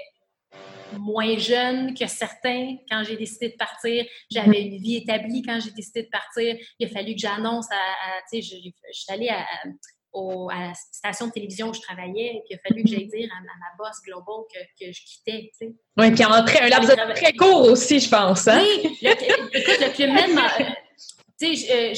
[0.98, 4.06] moins jeune que certains quand j'ai décidé de partir.
[4.32, 6.56] J'avais une vie établie quand j'ai décidé de partir.
[6.80, 9.46] Il a fallu que j'annonce à, tu sais, je, suis allée à,
[10.14, 13.42] la station de télévision où je travaillais, et il a fallu que j'aille dire à,
[13.42, 15.76] ma boss global que, que je quittais, tu sais.
[15.98, 18.48] Oui, puis en très, un laps très court aussi, je pense.
[18.48, 18.62] Hein?
[18.64, 20.76] Oui, écoute, le Club Med
[21.40, 21.94] tu sais,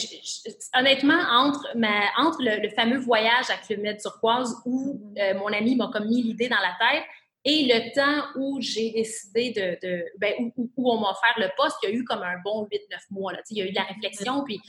[0.78, 5.90] honnêtement, entre, ma, entre le, fameux voyage à Club Turquoise où euh, mon ami m'a
[5.94, 7.04] comme mis l'idée dans la tête
[7.46, 11.50] et le temps où j'ai décidé de, de ben, où, où, on m'a offert le
[11.56, 12.78] poste, il y a eu comme un bon 8-9
[13.12, 13.34] mois.
[13.34, 14.60] Là, il y a eu de la réflexion, puis,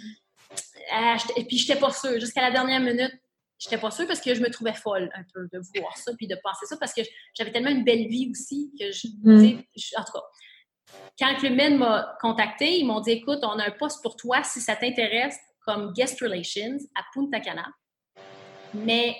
[0.52, 2.20] euh, et puis j'étais pas sûre.
[2.20, 3.12] Jusqu'à la dernière minute,
[3.58, 6.28] j'étais pas sûre parce que je me trouvais folle un peu de voir ça, puis
[6.28, 7.02] de penser ça, parce que
[7.34, 9.62] j'avais tellement une belle vie aussi que je, mm.
[9.96, 10.22] en tout cas,
[11.18, 14.42] quand le MED m'a contacté, ils m'ont dit écoute, on a un poste pour toi
[14.42, 17.66] si ça t'intéresse comme guest relations à Punta Cana.
[18.74, 19.16] Mais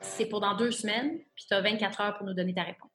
[0.00, 2.87] c'est pour dans deux semaines, puis tu as 24 heures pour nous donner ta réponse.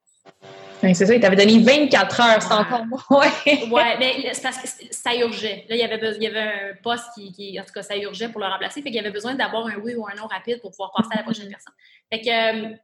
[0.93, 3.01] C'est ça, il t'avait donné 24 heures, c'est encore moins.
[3.09, 5.65] Oui, mais c'est parce que ça urgeait.
[5.69, 8.29] Là, il y avait, il y avait un poste qui, en tout cas, ça urgeait
[8.29, 8.81] pour le remplacer.
[8.81, 11.09] Fait qu'il y avait besoin d'avoir un oui ou un non rapide pour pouvoir passer
[11.13, 11.51] à la prochaine mm-hmm.
[11.51, 11.73] personne.
[12.11, 12.75] Fait que euh,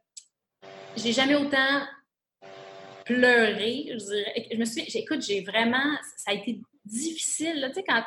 [0.96, 1.82] j'ai jamais autant
[3.04, 4.48] pleuré, je dirais.
[4.52, 8.02] Je me suis, écoute, j'ai vraiment, ça a été difficile, tu sais, quand,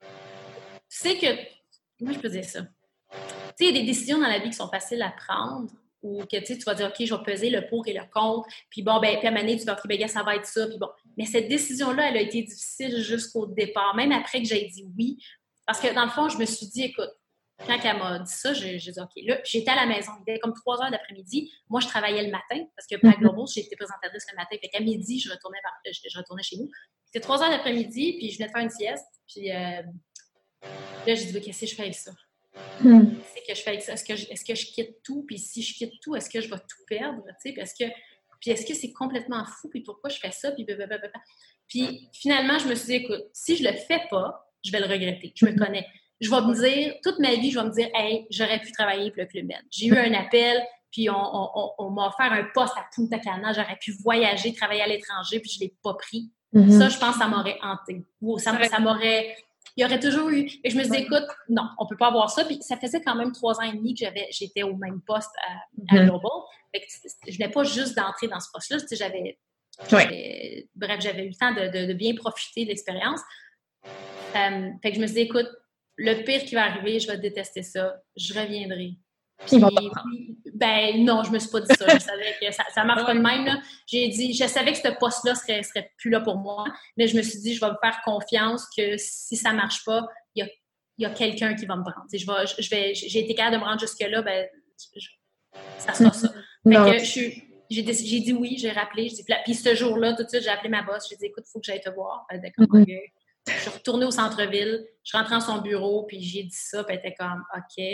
[0.00, 0.08] tu
[0.88, 2.60] sais que, moi je peux dire ça?
[2.62, 5.70] Tu sais, il y a des décisions dans la vie qui sont faciles à prendre,
[6.02, 8.82] ou que tu vas dire, OK, je vais peser le pour et le contre, puis
[8.82, 10.88] bon, ben, puis à donné, tu vas, OK, ben, ça va être ça, puis bon.
[11.16, 15.18] Mais cette décision-là, elle a été difficile jusqu'au départ, même après que j'ai dit oui,
[15.66, 17.10] parce que dans le fond, je me suis dit, écoute,
[17.66, 19.10] quand elle m'a dit ça, j'ai dit OK.
[19.24, 20.12] Là, j'étais à la maison.
[20.18, 21.52] Il était comme trois heures d'après-midi.
[21.68, 24.56] Moi, je travaillais le matin parce que pour Global, j'étais présentatrice le matin.
[24.60, 26.68] Fait qu'à midi, je retournais, je, retournais chez nous.
[27.04, 29.06] C'était trois heures d'après-midi, puis je venais de faire une sieste.
[29.28, 29.82] Puis euh,
[30.62, 32.12] là, j'ai dit Qu'est-ce que je fais avec ça?
[32.80, 33.14] Hmm.
[33.46, 35.24] Qu'est-ce que je fais avec ça Est-ce que, je, est-ce que je quitte tout?
[35.26, 37.84] Puis si je quitte tout, est-ce que je vais tout perdre que.
[38.40, 39.68] Puis est-ce que c'est complètement fou?
[39.68, 40.50] Puis pourquoi je fais ça?
[40.52, 40.64] Puis,
[41.68, 44.86] puis finalement, je me suis dit, écoute, si je le fais pas, je vais le
[44.86, 45.32] regretter.
[45.36, 45.86] Je me connais
[46.22, 49.10] je vais me dire, toute ma vie, je vais me dire, hey, j'aurais pu travailler
[49.10, 49.60] pour le Club Med.
[49.70, 53.92] J'ai eu un appel, puis on, m'a offert un poste à Punta Cana, j'aurais pu
[54.02, 56.30] voyager, travailler à l'étranger, puis je ne l'ai pas pris.
[56.54, 56.78] Mm-hmm.
[56.78, 58.06] Ça, je pense, ça m'aurait hanté.
[58.20, 59.36] Ou ça, m'aurait.
[59.76, 60.50] Il y aurait toujours eu.
[60.64, 62.44] Et je me suis dit, écoute, non, on ne peut pas avoir ça.
[62.44, 65.94] Puis ça faisait quand même trois ans et demi que j'étais au même poste à,
[65.94, 66.04] mm-hmm.
[66.06, 66.30] Global.
[67.28, 68.78] je n'ai pas juste d'entrer dans ce poste-là.
[68.90, 69.38] J'avais.
[70.74, 73.20] Bref, j'avais eu le temps de, bien profiter de l'expérience.
[74.36, 75.48] Euh, fait que je me suis dit, écoute,
[75.96, 78.92] le pire qui va arriver, je vais détester ça, je reviendrai.
[79.46, 79.60] Puis,
[80.54, 81.86] ben non, je me suis pas dit ça.
[81.88, 83.60] Je savais que ça, ça marche pas de même.
[83.86, 86.64] J'ai dit, je savais que ce poste-là serait, serait plus là pour moi,
[86.96, 90.06] mais je me suis dit, je vais me faire confiance que si ça marche pas,
[90.34, 90.50] il y a,
[90.98, 92.06] y a quelqu'un qui va me prendre.
[92.12, 94.46] Je vais, je vais, j'ai été capable de me rendre jusque-là, ben,
[95.78, 96.28] ça sera ça.
[96.64, 97.30] Fait que je
[97.70, 97.82] j'ai
[98.20, 99.08] dit oui, j'ai rappelé.
[99.08, 101.06] Dit, puis ce jour-là, tout de suite, j'ai appelé ma boss.
[101.08, 102.26] J'ai dit, écoute, il faut que j'aille te voir.
[102.30, 103.00] D'accord, mm-hmm.
[103.48, 106.94] Je suis retournée au centre-ville, je rentre dans son bureau, puis j'ai dit ça, puis
[106.94, 107.84] elle était comme OK.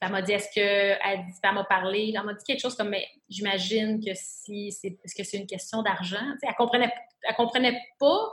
[0.00, 2.88] Elle m'a dit est-ce que elle, elle m'a parlé, elle m'a dit quelque chose comme
[2.88, 6.92] mais j'imagine que si c'est est-ce que c'est une question d'argent, elle comprenait
[7.22, 8.32] elle comprenait pas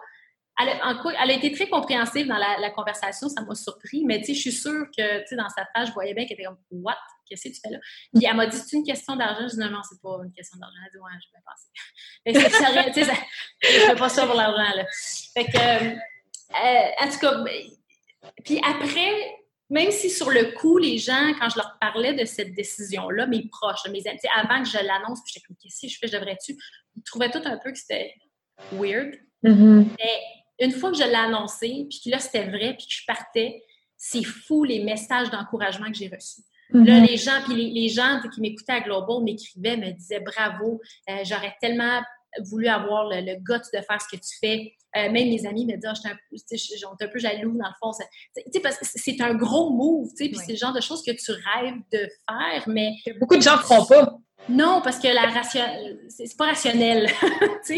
[0.60, 4.52] elle, elle, a été très compréhensive dans la, conversation, ça m'a surpris, mais je suis
[4.52, 6.98] sûre que dans sa page, je voyais bien qu'elle était comme What?
[7.30, 7.78] Qu'est-ce que tu fais là?
[8.14, 9.48] Puis elle m'a dit C'est une question d'argent?
[9.48, 10.78] Je dis Non, non, c'est pas une question d'argent.
[10.84, 12.42] Elle dit Ouais, je vais passer.
[12.44, 13.14] Fait que ça,
[13.62, 14.76] je fais pas ça pour l'argent.
[14.76, 14.86] Là.
[15.34, 17.44] Fait que, euh, en tout cas,
[18.44, 19.37] puis après,
[19.70, 23.48] même si sur le coup, les gens, quand je leur parlais de cette décision-là, mes
[23.50, 26.14] proches, mes amis, avant que je l'annonce, puis j'étais comme, qu'est-ce que je fais, je
[26.14, 26.58] devrais-tu?
[26.96, 28.14] Ils trouvaient tout un peu que c'était
[28.72, 29.14] weird.
[29.44, 29.86] Mm-hmm.
[30.00, 33.04] Mais une fois que je l'ai annoncé, puis que là, c'était vrai, puis que je
[33.06, 33.62] partais,
[33.98, 36.42] c'est fou les messages d'encouragement que j'ai reçus.
[36.70, 37.08] Là, mm-hmm.
[37.08, 41.56] les gens, puis les, gens qui m'écoutaient à Global m'écrivaient, me disaient bravo, euh, j'aurais
[41.62, 42.02] tellement
[42.50, 44.74] voulu avoir le, le goût de faire ce que tu fais.
[44.98, 47.92] Euh, même mes amis me disent, oh, j'étais un, un, peu jaloux dans le fond.
[48.64, 51.76] parce que c'est un gros move, puis c'est le genre de choses que tu rêves
[51.92, 52.94] de faire, mais...
[53.20, 54.18] Beaucoup de gens ne feront pas.
[54.50, 55.62] Non, parce que la ration...
[56.10, 57.10] c'est pas rationnel.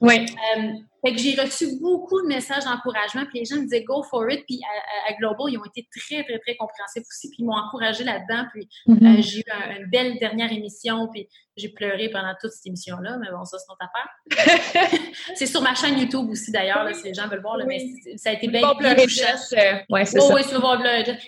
[0.00, 0.26] oui.
[0.56, 0.72] Euh,
[1.04, 4.30] fait que j'ai reçu beaucoup de messages d'encouragement, puis les gens me disaient go for
[4.30, 4.44] it.
[4.46, 4.60] Puis
[5.08, 8.46] à, Global, ils ont été très, très, très compréhensifs aussi, puis ils m'ont encouragé là-dedans.
[8.52, 9.18] Puis mm-hmm.
[9.18, 13.30] euh, j'ai eu une belle dernière émission, puis j'ai pleuré pendant toute cette émission-là, mais
[13.32, 15.00] bon, ça, c'est notre affaire.
[15.34, 17.80] c'est sur ma chaîne YouTube aussi, d'ailleurs, si les gens veulent voir, là, mais
[18.16, 19.24] ça a été bien, touchant.
[19.54, 20.34] Euh, ouais, c'est ça.
[20.34, 20.82] Oui, vas voir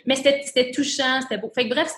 [0.06, 1.50] Mais c'était touchant, c'était beau.
[1.52, 1.90] Fait que bref,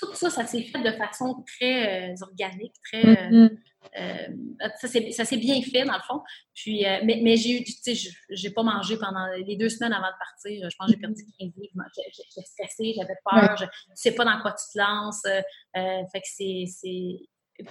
[0.00, 3.06] tout ça, ça s'est fait de façon très euh, organique, très.
[3.06, 3.58] Euh, mm-hmm.
[3.98, 4.68] euh,
[5.14, 6.20] ça s'est bien fait, dans le fond.
[6.54, 10.08] Puis, mais, mais j'ai eu, tu sais, j'ai pas mangé pendant les deux semaines avant
[10.08, 10.70] de partir.
[10.70, 11.84] Je pense que j'ai perdu 15 livres.
[11.96, 13.56] J'étais stressée, j'avais peur.
[13.56, 15.22] Je ne sais pas dans quoi tu te lances.
[15.24, 16.28] fait que
[16.66, 17.20] c'est.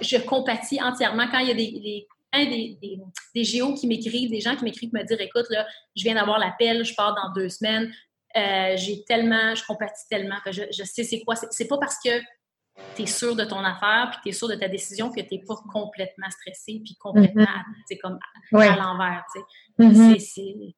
[0.01, 2.99] Je compatis entièrement quand il y a des, des, des,
[3.33, 5.65] des, géos qui m'écrivent, des gens qui m'écrivent me dire écoute, là,
[5.95, 7.91] je viens d'avoir l'appel, je pars dans deux semaines,
[8.37, 11.35] euh, j'ai tellement, je compatis tellement que je, sais c'est quoi.
[11.35, 12.19] C'est pas parce que
[12.95, 15.35] tu es sûr de ton affaire puis tu es sûr de ta décision que tu
[15.35, 17.99] n'es pas complètement stressé puis complètement mm-hmm.
[18.01, 18.19] comme
[18.53, 19.25] à, l'envers.
[19.79, 20.73] Mm-hmm.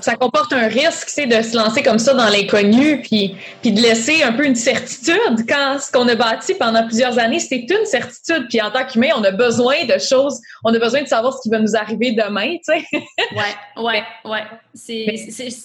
[0.00, 3.80] Ça comporte un risque, c'est de se lancer comme ça dans l'inconnu, puis, puis de
[3.80, 7.84] laisser un peu une certitude quand ce qu'on a bâti pendant plusieurs années, c'est une
[7.84, 8.46] certitude.
[8.48, 11.42] Puis en tant qu'humain, on a besoin de choses, on a besoin de savoir ce
[11.42, 12.84] qui va nous arriver demain, tu sais.
[12.92, 14.42] ouais, ouais, ouais.
[14.74, 15.06] C'est,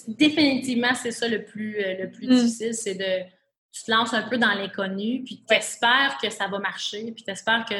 [0.08, 2.30] définitivement c'est ça le plus euh, le plus mm.
[2.30, 3.24] difficile, c'est de
[3.72, 7.24] tu te lances un peu dans l'inconnu, puis tu espères que ça va marcher, puis
[7.24, 7.74] tu espères que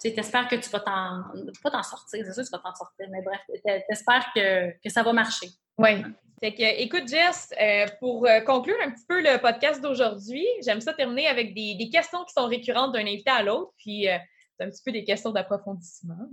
[0.00, 3.40] tu que tu vas t'en, sortir, c'est sûr que tu vas t'en sortir, mais bref,
[3.88, 5.48] t'espères que, ça va marcher.
[5.78, 6.02] Oui.
[6.40, 10.82] Fait que, écoute, Jess, euh, pour euh, conclure un petit peu le podcast d'aujourd'hui, j'aime
[10.82, 14.18] ça terminer avec des, questions qui sont récurrentes d'un invité à l'autre, puis euh,
[14.58, 16.28] c'est un petit peu des questions d'approfondissement.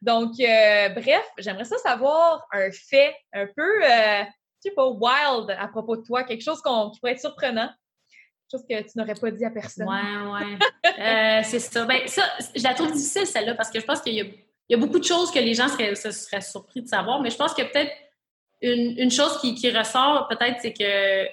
[0.00, 4.24] Donc, bref, j'aimerais ça savoir un fait un peu, je
[4.60, 7.70] sais pas, wild à propos de toi, quelque chose qui pourrait être surprenant
[8.52, 9.88] chose que tu n'aurais pas dit à personne.
[9.88, 10.58] Ouais, ouais.
[10.98, 11.84] Euh, c'est ça.
[11.84, 12.22] Ben, ça,
[12.54, 15.30] je la trouve difficile, celle-là, parce que je pense qu'il y, a beaucoup de choses
[15.30, 17.92] que les gens seraient, seraient surpris de savoir, mais je pense que peut-être
[18.60, 21.28] une, chose qui, ressort, peut-être, c'est que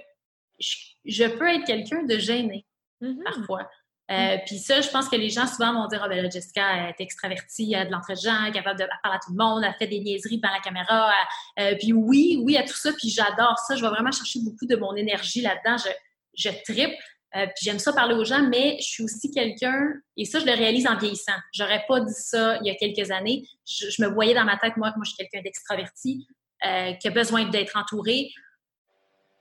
[1.05, 2.65] je, peux être quelqu'un de gêné,
[3.01, 3.23] mm-hmm.
[3.23, 3.69] parfois.
[4.11, 4.41] Euh, mm.
[4.45, 6.99] Puis ça, je pense que les gens souvent vont dire, ah ben là, Jessica est
[6.99, 9.63] extravertie, elle a de l'entre gens, elle est capable de parler à tout le monde,
[9.63, 11.11] elle fait des niaiseries devant la caméra.
[11.59, 13.75] Euh, puis oui, oui à tout ça, puis j'adore ça.
[13.75, 15.77] Je vais vraiment chercher beaucoup de mon énergie là-dedans.
[15.77, 15.89] Je,
[16.35, 16.97] je tripe.
[17.35, 20.45] Euh, puis j'aime ça parler aux gens, mais je suis aussi quelqu'un, et ça, je
[20.45, 21.37] le réalise en vieillissant.
[21.53, 23.43] J'aurais pas dit ça il y a quelques années.
[23.67, 26.25] Je, me voyais dans ma tête, moi, que moi, je suis quelqu'un d'extraverti,
[26.65, 28.31] euh, qui a besoin d'être entouré,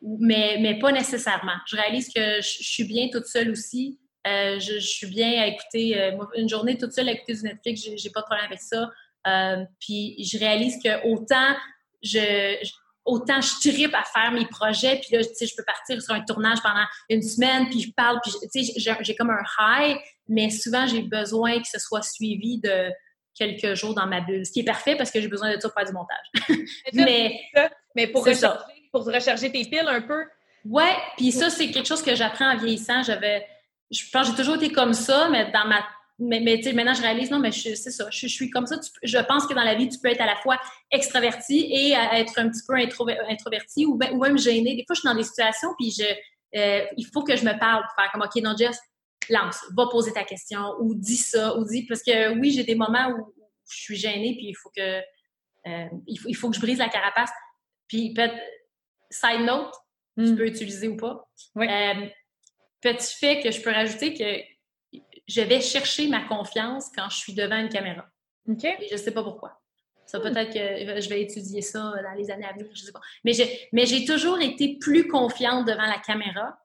[0.02, 1.56] mais, mais pas nécessairement.
[1.66, 3.98] Je réalise que je, suis bien toute seule aussi.
[4.26, 8.10] Euh, je, suis bien à écouter, une journée toute seule à écouter du Netflix, j'ai
[8.10, 8.90] pas de problème avec ça.
[9.80, 11.56] puis je réalise que autant
[12.02, 12.56] je
[13.08, 16.14] autant je tripe à faire mes projets, puis là, tu sais, je peux partir sur
[16.14, 19.98] un tournage pendant une semaine, puis je parle, puis tu sais, j'ai comme un high,
[20.28, 22.90] mais souvent, j'ai besoin que ce soit suivi de
[23.34, 25.68] quelques jours dans ma bulle, ce qui est parfait parce que j'ai besoin de ça
[25.68, 26.58] pour faire du montage.
[26.92, 27.40] mais,
[27.94, 30.24] mais pour, recharger, pour recharger tes piles un peu.
[30.64, 33.02] Ouais, puis ça, c'est quelque chose que j'apprends en vieillissant.
[33.02, 33.46] J'avais,
[33.90, 35.82] je pense j'ai toujours été comme ça, mais dans ma
[36.18, 38.76] mais, mais maintenant, je réalise, non, mais c'est ça, je, suis comme ça.
[39.02, 40.58] je pense que dans la vie, tu peux être à la fois
[40.90, 44.74] extraverti et être un petit peu introverti ou, ben, ou même gêné.
[44.74, 46.04] Des fois, je suis dans des situations, puis je,
[46.56, 48.80] euh, il faut que je me parle pour faire comme, OK, non, Jess,
[49.28, 52.74] lance, va poser ta question ou dis ça ou dis, parce que oui, j'ai des
[52.74, 53.34] moments où,
[53.70, 56.78] je suis gênée, puis il faut que, euh, il, faut, il faut que je brise
[56.78, 57.30] la carapace.
[57.86, 58.34] Puis peut-être,
[59.10, 59.74] side note,
[60.16, 60.36] tu hmm.
[60.36, 61.28] peux utiliser ou pas.
[61.58, 62.06] Euh,
[62.80, 64.57] petit fait que je peux rajouter que
[65.28, 68.06] je vais chercher ma confiance quand je suis devant une caméra.
[68.48, 68.64] OK.
[68.64, 69.60] Et je ne sais pas pourquoi.
[70.06, 70.22] Ça, hmm.
[70.22, 73.00] peut-être que je vais étudier ça dans les années à venir, je ne sais pas.
[73.24, 76.58] Mais j'ai, mais j'ai toujours été plus confiante devant la caméra,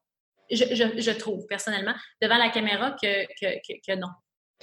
[0.49, 0.64] je,
[0.97, 4.09] je, trouve, personnellement, devant la caméra que, que, que non.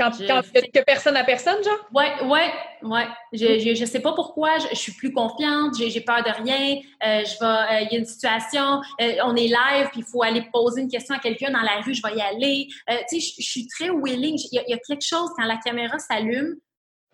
[0.00, 1.86] Quand, que personne à personne, genre?
[1.92, 2.40] Oui, oui,
[2.82, 3.00] oui.
[3.34, 6.76] Je, je, sais pas pourquoi, je, suis plus confiante, j'ai peur de rien.
[7.04, 10.04] Euh, je vais, euh, il y a une situation, euh, on est live, puis il
[10.04, 12.68] faut aller poser une question à quelqu'un dans la rue, je vais y aller.
[13.10, 14.38] tu sais, je, suis très willing.
[14.52, 16.56] Il y, a, quelque chose, quand la caméra s'allume,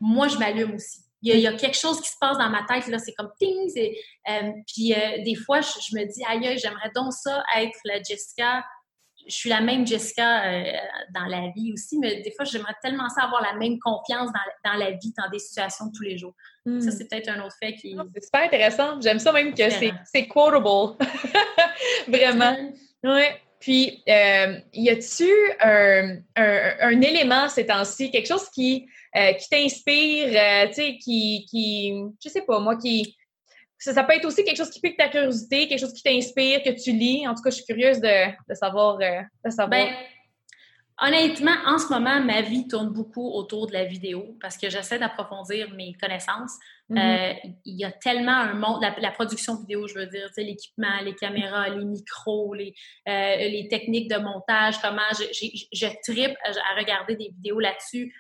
[0.01, 1.01] moi, je m'allume aussi.
[1.23, 3.69] Il y, a, quelque chose qui se passe dans ma tête, là, c'est comme ting!
[4.67, 8.65] puis des fois, je, je me dis, aïe, j'aimerais donc ça être la Jessica
[9.27, 10.73] je suis la même Jessica euh,
[11.15, 14.71] dans la vie aussi, mais des fois, j'aimerais tellement ça avoir la même confiance dans,
[14.73, 16.35] dans la vie, dans des situations de tous les jours.
[16.65, 16.91] Ça, hmm.
[16.91, 17.97] c'est peut-être un autre fait qui.
[18.15, 19.01] C'est super intéressant.
[19.01, 20.97] J'aime ça même que c'est quotable.
[22.09, 22.57] Vraiment.
[23.05, 23.23] Oui.
[23.59, 29.49] Puis, euh, y a-tu un, un, un, élément ces temps-ci, quelque chose qui, euh, qui
[29.49, 33.17] t'inspire, tu sais, qui, qui, je sais pas, moi, qui,
[33.79, 36.71] ça, peut être aussi quelque chose qui pique ta curiosité, quelque chose qui t'inspire, que
[36.71, 37.27] tu lis.
[37.27, 38.99] En tout cas, je suis curieuse de, savoir.
[39.01, 39.69] Euh, de savoir.
[39.69, 39.95] Ben,
[41.01, 44.99] honnêtement, en ce moment, ma vie tourne beaucoup autour de la vidéo parce que j'essaie
[44.99, 46.55] d'approfondir mes connaissances.
[46.89, 46.99] Mm-hmm.
[46.99, 51.15] Euh, il y a tellement un monde, la, production vidéo, je veux dire, l'équipement, les
[51.15, 52.73] caméras, les micros, les,
[53.09, 55.25] euh, les techniques de montage, comment je,
[55.73, 58.15] je, tripe à regarder des vidéos là-dessus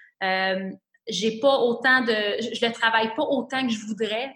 [1.08, 4.34] j'ai pas autant de je, ne travaille pas autant que je voudrais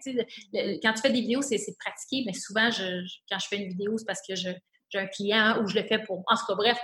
[0.82, 3.98] quand tu fais des vidéos c'est pratiqué mais souvent je, quand je fais une vidéo
[3.98, 4.54] c'est parce que j'ai
[4.94, 6.78] un client ou je le fais pour en tout cas bref.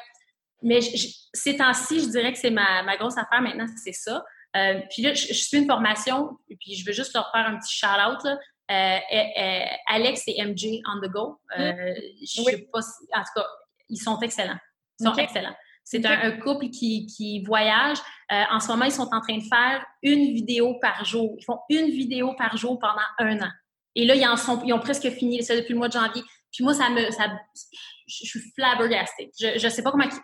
[0.62, 4.24] Mais ces temps-ci je dirais que c'est ma, ma, grosse affaire maintenant c'est ça.
[4.57, 6.30] Euh, puis là je, suis une formation
[6.61, 8.39] puis je veux juste leur faire un petit shout out là.
[8.68, 11.39] Euh, Alex et MJ on the go.
[11.59, 13.47] Euh, je sais pas en tout cas
[13.89, 14.59] ils sont excellents.
[14.99, 15.55] Ils sont excellents
[15.87, 17.99] c'est un, couple qui, qui voyage.
[18.32, 21.37] Euh, en ce moment, ils sont en train de faire une vidéo par jour.
[21.39, 23.51] Ils font une vidéo par jour pendant un an.
[23.95, 26.24] Et là, ils, en sont, ils ont presque fini ça depuis le mois de janvier.
[26.53, 27.28] Puis moi, ça me, ça,
[28.09, 29.28] je suis flabbergasted.
[29.39, 30.18] Je, je sais pas comment, tu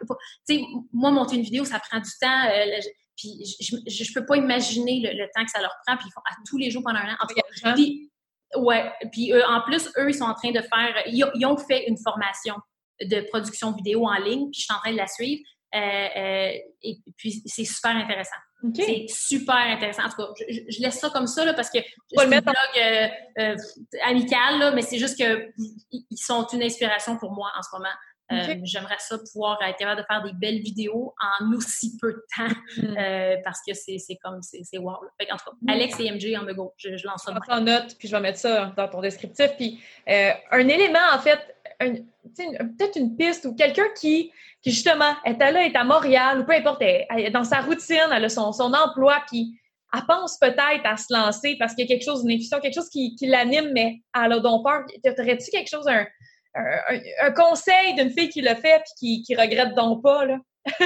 [0.48, 2.44] sais, moi, monter une vidéo, ça prend du temps.
[2.50, 2.80] Euh,
[3.16, 5.96] puis je, je, peux pas imaginer le, temps que ça leur prend.
[5.96, 7.16] Puis ils font à tous les jours pendant un an.
[7.20, 8.10] En tout cas, puis,
[8.56, 8.92] ouais.
[9.12, 12.56] Puis en plus, eux, ils sont en train de faire, ils, ont fait une formation
[13.01, 15.43] de production vidéo en ligne, puis je suis en train de la suivre.
[15.72, 18.36] et puis c'est super intéressant.
[18.74, 20.05] C'est super intéressant.
[20.05, 22.55] En tout cas, je, laisse ça comme ça là, parce que je le un blog
[22.78, 23.09] euh,
[23.40, 23.57] euh,
[24.05, 27.88] amical, là, mais c'est juste qu'ils sont une inspiration pour moi en ce moment.
[28.30, 32.24] Euh, j'aimerais ça pouvoir être capable de faire des belles vidéos en aussi peu de
[32.34, 33.43] temps mm.
[33.45, 34.93] parce que c'est comme, c'est wow.
[34.93, 35.68] en tout cas, mm.
[35.68, 37.34] Alex et MJ en me go, je, lance ça.
[37.34, 39.51] Je en note, puis je vais mettre ça dans ton descriptif.
[39.57, 41.40] Puis un élément, en fait,
[41.88, 44.30] peut-être une piste ou quelqu'un qui,
[44.62, 48.28] qui, justement, est là, est à Montréal ou peu importe, elle, dans sa routine, a
[48.28, 49.58] son, son emploi, puis
[49.94, 52.74] elle pense peut-être à se lancer parce qu'il y a quelque chose, une intuition, quelque
[52.74, 54.84] chose qui, l'anime, mais elle a donc peur.
[55.04, 56.06] Aurais-tu quelque chose, un,
[56.54, 60.38] un, conseil d'une fille qui le fait puis qui, qui regrette donc pas, là?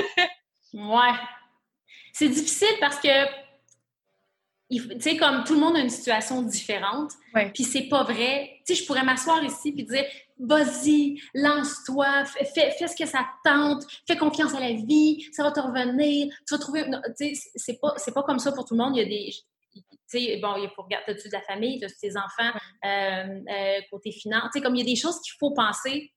[0.74, 1.14] ouais.
[2.12, 3.45] C'est difficile parce que
[4.70, 7.12] tu sais, comme tout le monde a une situation différente,
[7.54, 8.50] puis c'est pas vrai.
[8.66, 10.04] Tu sais, je pourrais m'asseoir ici puis dire,
[10.38, 15.52] vas-y, lance-toi, fais, fais, ce que ça tente, fais confiance à la vie, ça va
[15.52, 16.84] te revenir, tu vas trouver...
[17.18, 18.96] Tu sais, c'est pas, pas comme ça pour tout le monde.
[18.96, 19.32] Il y a des...
[19.72, 23.80] Tu sais, bon, il faut regarder, tu de la famille, tu tes enfants, euh, euh,
[23.90, 24.50] côté finance.
[24.52, 26.12] Tu sais, comme il y a des choses qu'il faut penser.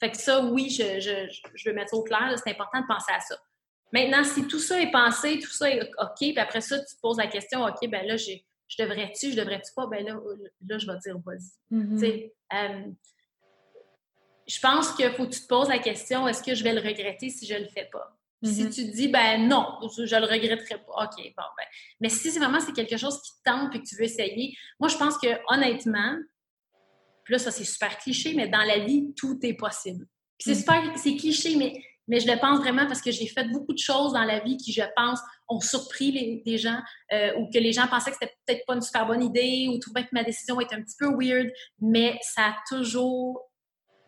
[0.00, 2.86] Fait que ça, oui, je, je, je veux mettre ça au clair, c'est important de
[2.86, 3.36] penser à ça.
[3.92, 7.00] Maintenant, si tout ça est pensé, tout ça est OK, puis après ça, tu te
[7.00, 8.32] poses la question, OK, ben là, je
[8.78, 9.86] devrais-tu, je devrais-tu pas?
[9.86, 10.18] Ben là,
[10.66, 11.76] là, je vais dire vas-y.
[11.76, 12.30] Mm-hmm.
[12.52, 12.90] Euh,
[14.46, 16.80] je pense qu'il faut que tu te poses la question, est-ce que je vais le
[16.80, 18.16] regretter si je le fais pas?
[18.42, 18.74] Si mm-hmm.
[18.74, 21.04] tu te dis, ben non, je le regretterai pas.
[21.04, 21.64] OK, bon, ben.
[22.00, 24.56] Mais si c'est vraiment c'est quelque chose qui te tente et que tu veux essayer,
[24.78, 26.16] moi, je pense que honnêtement,
[27.24, 30.06] puis là, ça, c'est super cliché, mais dans la vie, tout est possible.
[30.38, 30.58] c'est mm-hmm.
[30.58, 31.72] super, c'est cliché, mais
[32.08, 34.56] mais je le pense vraiment parce que j'ai fait beaucoup de choses dans la vie
[34.56, 36.80] qui, je pense, ont surpris les, gens
[37.12, 39.78] euh, ou que les gens pensaient que c'était peut-être pas une super bonne idée ou
[39.78, 41.50] trouvaient que ma décision était un petit peu weird,
[41.80, 43.42] mais ça a toujours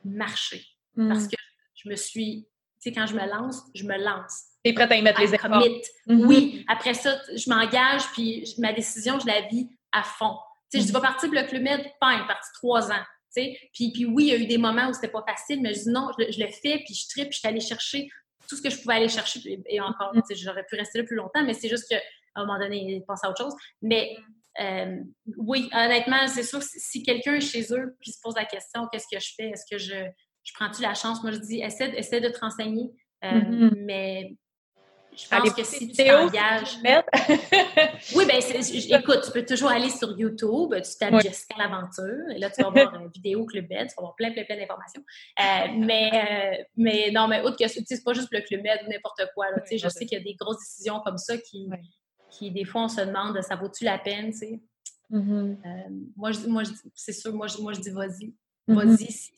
[0.05, 0.65] marché
[0.97, 1.29] parce hmm.
[1.29, 1.37] que
[1.75, 2.49] je me suis,
[2.83, 4.43] tu sais, quand je me lance, je me lance.
[4.65, 5.51] T'es prête à y mettre les efforts.
[5.51, 6.27] Mm-hmm.
[6.27, 6.65] Oui.
[6.69, 10.37] Après ça, je m'engage puis ma décision, je la vis à fond.
[10.71, 10.95] Tu sais, je dis, mm-hmm.
[10.95, 13.05] va partir pour le Club Med, pas, parti trois ans.
[13.35, 15.85] Puis, puis oui, il y a eu des moments où c'était pas facile, mais je
[15.85, 18.09] dis non, je, le fais, puis je tripe, puis je suis allée chercher
[18.49, 19.61] tout ce que je pouvais aller chercher.
[19.67, 22.01] Et encore, j'aurais pu rester là plus longtemps, mais c'est juste qu'à
[22.35, 23.55] un moment donné, il pense à autre chose.
[23.83, 24.17] Mais
[24.61, 24.97] euh,
[25.37, 29.07] oui, honnêtement, c'est sûr, si, quelqu'un est chez eux puis se pose la question, qu'est-ce
[29.11, 29.51] que je fais?
[29.51, 30.11] Est-ce que je,
[30.43, 31.23] je prends-tu la chance?
[31.23, 32.91] Moi, je dis, essaie, essaie de te renseigner,
[33.25, 33.85] euh, mm-hmm.
[33.85, 34.37] mais
[35.19, 36.79] je pense que si tu t'engages.
[38.15, 38.39] oui, bien,
[38.99, 42.71] écoute, tu peux toujours aller sur YouTube, tu tapes Jessica l'Aventure, et là, tu vas
[42.71, 45.03] voir une vidéo Club Med, tu vas voir plein, plein, plein d'informations.
[45.41, 48.79] Euh, mais, euh, mais non, mais autre que ça, c'est pas juste le Club Med
[48.87, 49.51] ou n'importe quoi.
[49.51, 51.69] Là, je sais qu'il y a des grosses décisions comme ça qui,
[52.31, 54.61] qui, des fois, on se demande, ça vaut-tu la peine, tu sais?
[55.11, 55.57] Mm-hmm.
[55.65, 56.63] Euh, moi, je, moi,
[56.95, 58.35] c'est sûr, moi, je, moi, je dis vas-y.
[58.69, 58.75] Mm-hmm.
[58.75, 59.33] Vas-y, si,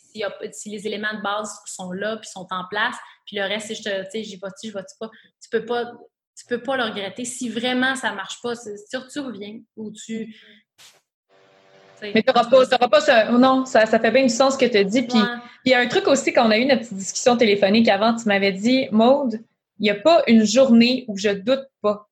[0.53, 3.83] si, les éléments de base sont là puis sont en place, puis le reste, je
[3.83, 5.11] te, j'y vais-tu, je vais-tu pas.
[5.41, 5.93] Tu peux pas,
[6.37, 7.25] tu peux pas le regretter.
[7.25, 10.37] Si vraiment ça marche pas, sûr tu reviens ou tu.
[12.03, 13.31] Mais tu n'auras pas, ça.
[13.31, 15.03] Non, ça, ça fait bien du sens ce que tu dis.
[15.03, 15.19] Puis
[15.65, 18.15] il y a un truc aussi, quand on a eu notre petite discussion téléphonique avant,
[18.15, 19.41] tu m'avais dit, Maude,
[19.79, 22.10] il n'y a pas une journée où je doute pas.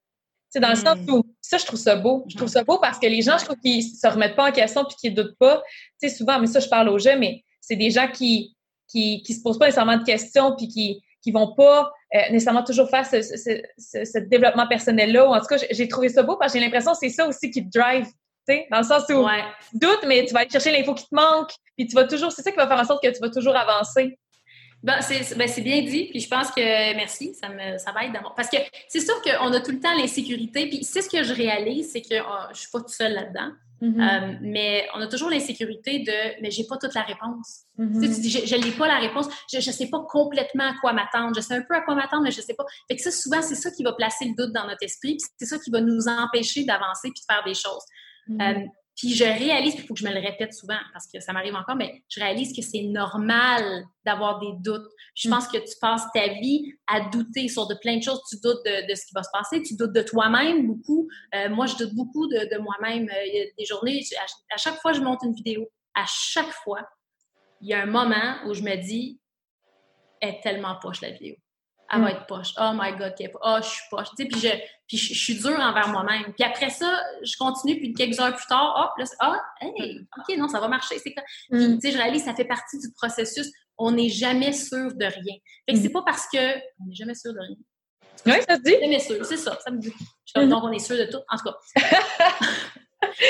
[0.51, 1.11] C'est dans le sens mm.
[1.11, 2.25] où, ça, je trouve ça beau.
[2.29, 4.53] Je trouve ça beau parce que les gens, je trouve qu'ils se remettent pas en
[4.53, 5.63] question puis qu'ils doutent pas.
[6.01, 8.57] Tu sais, souvent, mais ça, je parle aux jeunes, mais c'est des gens qui,
[8.89, 12.65] qui, qui se posent pas nécessairement de questions puis qui, qui vont pas euh, nécessairement
[12.65, 15.29] toujours faire ce, ce, ce, développement personnel-là.
[15.29, 17.51] En tout cas, j'ai trouvé ça beau parce que j'ai l'impression que c'est ça aussi
[17.51, 19.45] qui te drive, tu sais, dans le sens où ouais.
[19.75, 22.43] doute, mais tu vas aller chercher l'info qui te manque, puis tu vas toujours, c'est
[22.43, 24.19] ça qui va faire en sorte que tu vas toujours avancer.
[24.83, 28.35] Ben, c'est ben, bien dit, puis je pense que merci, ça me ça m'aide d'abord.
[28.35, 31.35] Parce que c'est sûr qu'on a tout le temps l'insécurité, puis c'est ce que je
[31.35, 33.51] réalise, c'est que oh, je suis pas toute seule là-dedans.
[33.83, 34.01] Mm-hmm.
[34.01, 37.65] Euh, mais on a toujours l'insécurité de mais j'ai pas toute la réponse.
[37.79, 38.15] Mm-hmm.
[38.15, 41.35] tu, dis je n'ai pas la réponse, je ne sais pas complètement à quoi m'attendre,
[41.35, 42.65] je sais un peu à quoi m'attendre, mais je sais pas.
[42.89, 45.47] Fait que ça, souvent, c'est ça qui va placer le doute dans notre esprit, c'est
[45.47, 47.85] ça qui va nous empêcher d'avancer puis de faire des choses.
[48.29, 48.65] Mm-hmm.
[48.65, 48.67] Euh,
[48.99, 51.55] puis je réalise, il faut que je me le répète souvent parce que ça m'arrive
[51.55, 54.91] encore, mais je réalise que c'est normal d'avoir des doutes.
[55.15, 55.31] Je mm.
[55.31, 58.21] pense que tu passes ta vie à douter sur de plein de choses.
[58.29, 61.09] Tu doutes de, ce qui va se passer, tu doutes de toi-même beaucoup.
[61.37, 63.09] Euh, moi, je doute beaucoup de, moi-même.
[63.09, 64.03] Euh, il y a des journées,
[64.53, 66.81] à, chaque fois que je monte une vidéo, à chaque fois,
[67.61, 69.21] il y a un moment où je me dis,
[70.21, 71.37] est tellement poche la vidéo
[71.91, 72.11] elle va mm.
[72.11, 72.55] être poche.
[72.59, 74.09] Oh my God, oh, je suis poche.
[74.11, 74.49] Tu sais, puis je,
[74.87, 76.33] puis je, suis dure envers moi-même.
[76.35, 80.37] Puis après ça, je continue, puis quelques heures plus tard, oh, là, ah, hey, OK,
[80.37, 80.99] non, ça va marcher.
[80.99, 81.15] C'est
[81.51, 81.79] Puis, mm.
[81.79, 83.51] tu sais, je réalise, ça fait partie du processus.
[83.79, 85.37] On n'est jamais sûr de rien.
[85.69, 87.57] Fait que c'est pas parce que on n'est jamais sûr de rien.
[88.27, 88.75] Oui, ça se dit.
[88.81, 89.93] Jamais sûr, c'est ça, ça me dit.
[90.35, 91.21] Donc, on est sûr de tout.
[91.31, 92.01] En tout cas.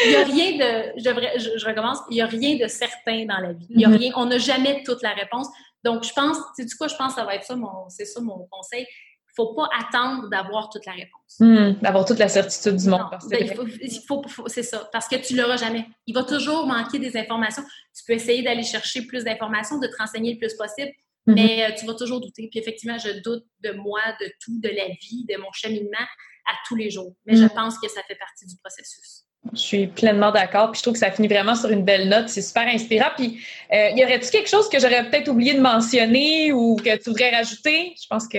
[0.05, 3.39] Il n'y a rien de, je, je, recommence, il n'y a rien de certain dans
[3.39, 3.67] la vie.
[3.71, 3.97] Il y a mm-hmm.
[3.99, 5.47] rien, on n'a jamais toute la réponse.
[5.85, 8.05] Donc, je pense, c'est du coup, je pense que ça va être ça, mon, c'est
[8.05, 8.83] ça mon conseil.
[8.83, 11.37] Il ne faut pas attendre d'avoir toute la réponse.
[11.39, 13.03] Hmm, d'avoir toute la certitude du monde.
[13.31, 13.49] Ben,
[13.81, 15.87] il faut, c'est ça, parce que tu ne l'auras jamais.
[16.07, 17.63] Il va toujours manquer des informations.
[17.97, 20.91] Tu peux essayer d'aller chercher plus d'informations, de te renseigner le plus possible,
[21.27, 21.35] mm-hmm.
[21.35, 22.49] mais euh, tu vas toujours douter.
[22.51, 26.07] Puis effectivement, je doute de moi, de tout, de la vie, de mon cheminement
[26.49, 27.15] à tous les jours.
[27.25, 27.51] Mais je mm.
[27.51, 29.28] pense que ça fait partie du processus.
[29.53, 30.73] Je suis pleinement d'accord.
[30.73, 32.29] Puis je trouve que ça finit vraiment sur une belle note.
[32.29, 33.11] C'est super inspirant.
[33.17, 33.41] Puis,
[33.73, 37.31] euh, y aurait-il quelque chose que j'aurais peut-être oublié de mentionner ou que tu voudrais
[37.31, 37.95] rajouter?
[38.01, 38.39] Je pense que.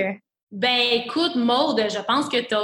[0.51, 2.55] Ben, écoute, Maude, je pense que tu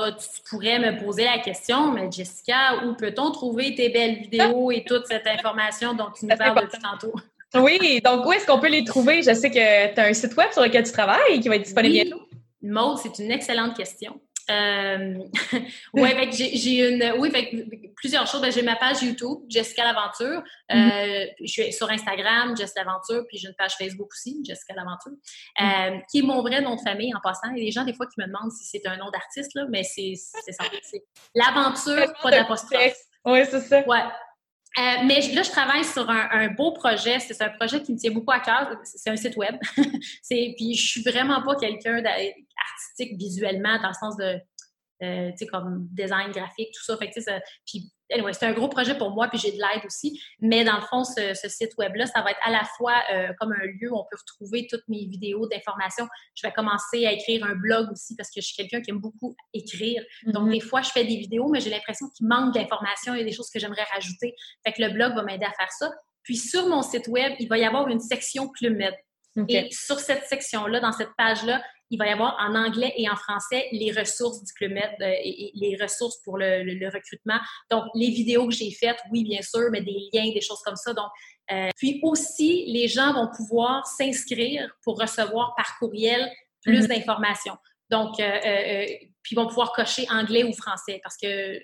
[0.50, 5.06] pourrais me poser la question, mais Jessica, où peut-on trouver tes belles vidéos et toute
[5.06, 7.14] cette information dont tu nous parles depuis tantôt?
[7.54, 9.22] Oui, donc où est-ce qu'on peut les trouver?
[9.22, 11.64] Je sais que tu as un site web sur lequel tu travailles qui va être
[11.64, 12.22] disponible bientôt.
[12.64, 14.20] Maude, c'est une excellente question.
[14.50, 15.18] Euh,
[15.93, 17.32] ouais, j'ai une, oui,
[17.96, 18.41] plusieurs choses.
[18.41, 20.43] Ben, j'ai ma page YouTube, Jessica l'Aventure.
[20.72, 21.34] Euh, mm-hmm.
[21.41, 25.12] Je suis sur Instagram, Jessica l'Aventure, puis j'ai une page Facebook aussi, Jessica l'Aventure,
[25.60, 25.98] mm-hmm.
[25.98, 27.50] euh, qui est mon vrai nom de famille en passant.
[27.52, 29.54] Il y a des gens, des fois, qui me demandent si c'est un nom d'artiste,
[29.56, 30.39] là, mais c'est ça.
[30.84, 31.04] C'est
[31.36, 32.98] l'aventure, pas d'apostrophe.
[33.26, 33.84] Oui, c'est ça.
[33.88, 34.04] Ouais.
[34.78, 37.19] Euh, mais là, je travaille sur un, beau projet.
[37.19, 38.76] C'est un projet qui me tient beaucoup à cœur.
[38.84, 39.55] C'est un site web.
[39.78, 44.38] puis je suis vraiment pas quelqu'un d'artistique visuellement dans le sens de
[45.03, 46.97] euh, comme design graphique, tout ça.
[46.97, 49.86] Fait que, ça puis, anyway, c'est un gros projet pour moi, puis j'ai de l'aide
[49.86, 50.22] aussi.
[50.39, 53.53] Mais dans le fond, ce, site web-là, ça va être à la fois euh, comme
[53.53, 56.08] un lieu où on peut retrouver toutes mes vidéos d'information.
[56.36, 58.99] Je vais commencer à écrire un blog aussi parce que je suis quelqu'un qui aime
[58.99, 60.03] beaucoup écrire.
[60.26, 60.53] Donc, mm-hmm.
[60.53, 63.14] des fois, je fais des vidéos, mais j'ai l'impression qu'il manque d'informations.
[63.14, 64.36] Il y a des choses que j'aimerais rajouter.
[64.66, 65.91] Fait que le blog va m'aider à faire ça.
[66.24, 68.82] Puis, sur mon site web, il va y avoir une section Club
[69.47, 73.15] Et sur cette section-là, dans cette page-là, il va y avoir en anglais et en
[73.15, 77.39] français les ressources du Club Med euh, et, les ressources pour le, recrutement.
[77.69, 80.75] Donc, les vidéos que j'ai faites, oui, bien sûr, mais des liens, des choses comme
[80.75, 80.93] ça.
[80.93, 81.09] Donc,
[81.51, 86.31] euh, puis aussi, les gens vont pouvoir s'inscrire pour recevoir par courriel
[86.61, 86.88] plus mm-hmm.
[86.88, 87.57] d'informations.
[87.89, 88.86] Donc, euh,
[89.21, 91.59] puis ils vont pouvoir cocher anglais ou français parce que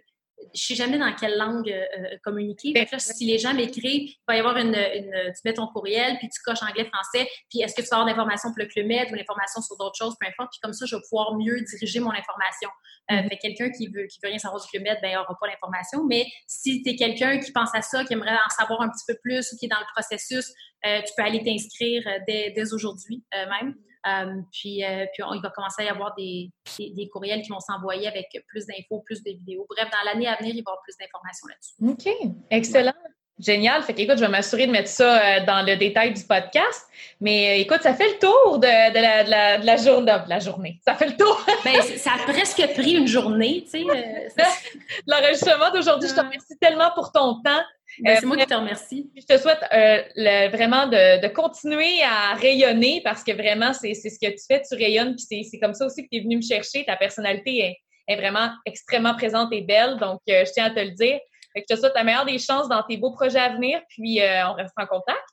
[0.54, 2.74] je sais jamais dans quelle langue euh, communiquer.
[2.74, 6.30] Fait si les gens m'écrivent, il va y avoir une, Tu mets ton courriel, puis
[6.30, 9.16] tu coches anglais, français, puis est-ce que tu vas avoir d'informations pour le Club ou
[9.16, 10.52] l'information sur d'autres choses, peu importe.
[10.52, 12.70] Puis comme ça, je vais pouvoir mieux diriger mon information.
[13.12, 13.30] Euh, mm-hmm.
[13.30, 16.04] Fait quelqu'un qui veut, qui veut rien savoir du Club ben, il n'aura pas l'information.
[16.06, 19.06] Mais si tu es quelqu'un qui pense à ça, qui aimerait en savoir un petit
[19.08, 20.52] peu plus ou qui est dans le processus,
[20.86, 23.76] euh, tu peux aller t'inscrire dès, dès aujourd'hui même.
[24.08, 26.50] Euh, puis, euh, puis il va commencer à y avoir des,
[26.80, 29.68] des, courriels qui vont s'envoyer avec plus d'infos, plus de vidéos.
[29.70, 31.74] Bref, dans l'année à venir, il va y avoir plus d'informations là-dessus.
[31.88, 32.94] OK, excellent.
[33.42, 33.82] Génial.
[33.82, 36.88] Fait qu'écoute, je vais m'assurer de mettre ça euh, dans le détail du podcast.
[37.20, 40.12] Mais écoute, ça fait le tour de, de, la, de, la, journée.
[40.28, 40.80] la journée.
[40.86, 41.44] Ça fait le tour.
[41.64, 43.84] ben, ça a presque pris une journée, tu sais.
[45.08, 47.62] L'enregistrement d'aujourd'hui, je te remercie tellement pour ton temps.
[48.00, 49.12] Ben, c'est moi qui te remercie.
[49.16, 54.32] Je te souhaite euh, vraiment de, continuer à rayonner parce que vraiment, c'est ce que
[54.32, 55.16] tu fais, tu rayonnes.
[55.16, 56.86] Puis c'est comme ça aussi que tu es venu me chercher.
[56.86, 59.98] Ta personnalité est, vraiment extrêmement présente et belle.
[59.98, 61.18] Donc, euh, je tiens à te le dire.
[61.56, 63.80] je te souhaite la meilleure des chances dans tes beaux projets à venir.
[63.88, 65.24] Puis, euh, on reste en contact.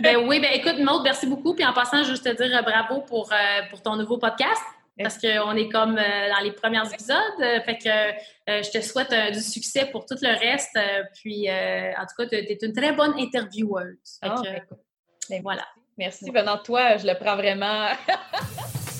[0.00, 1.54] ben oui, ben écoute, Maud, merci beaucoup.
[1.54, 3.32] Puis en passant, juste te dire bravo pour,
[3.70, 4.62] pour ton nouveau podcast
[5.02, 7.16] parce qu'on est comme euh, dans les premiers épisodes.
[7.40, 10.78] Euh, fait que euh, je te souhaite du succès pour tout le reste.
[11.14, 14.18] puis, en tout cas, tu es une très bonne intervieweuse.
[14.22, 14.62] Ah, ben,
[15.28, 15.66] ben, voilà.
[15.96, 16.30] Merci.
[16.30, 17.88] Venant de toi, je le prends vraiment.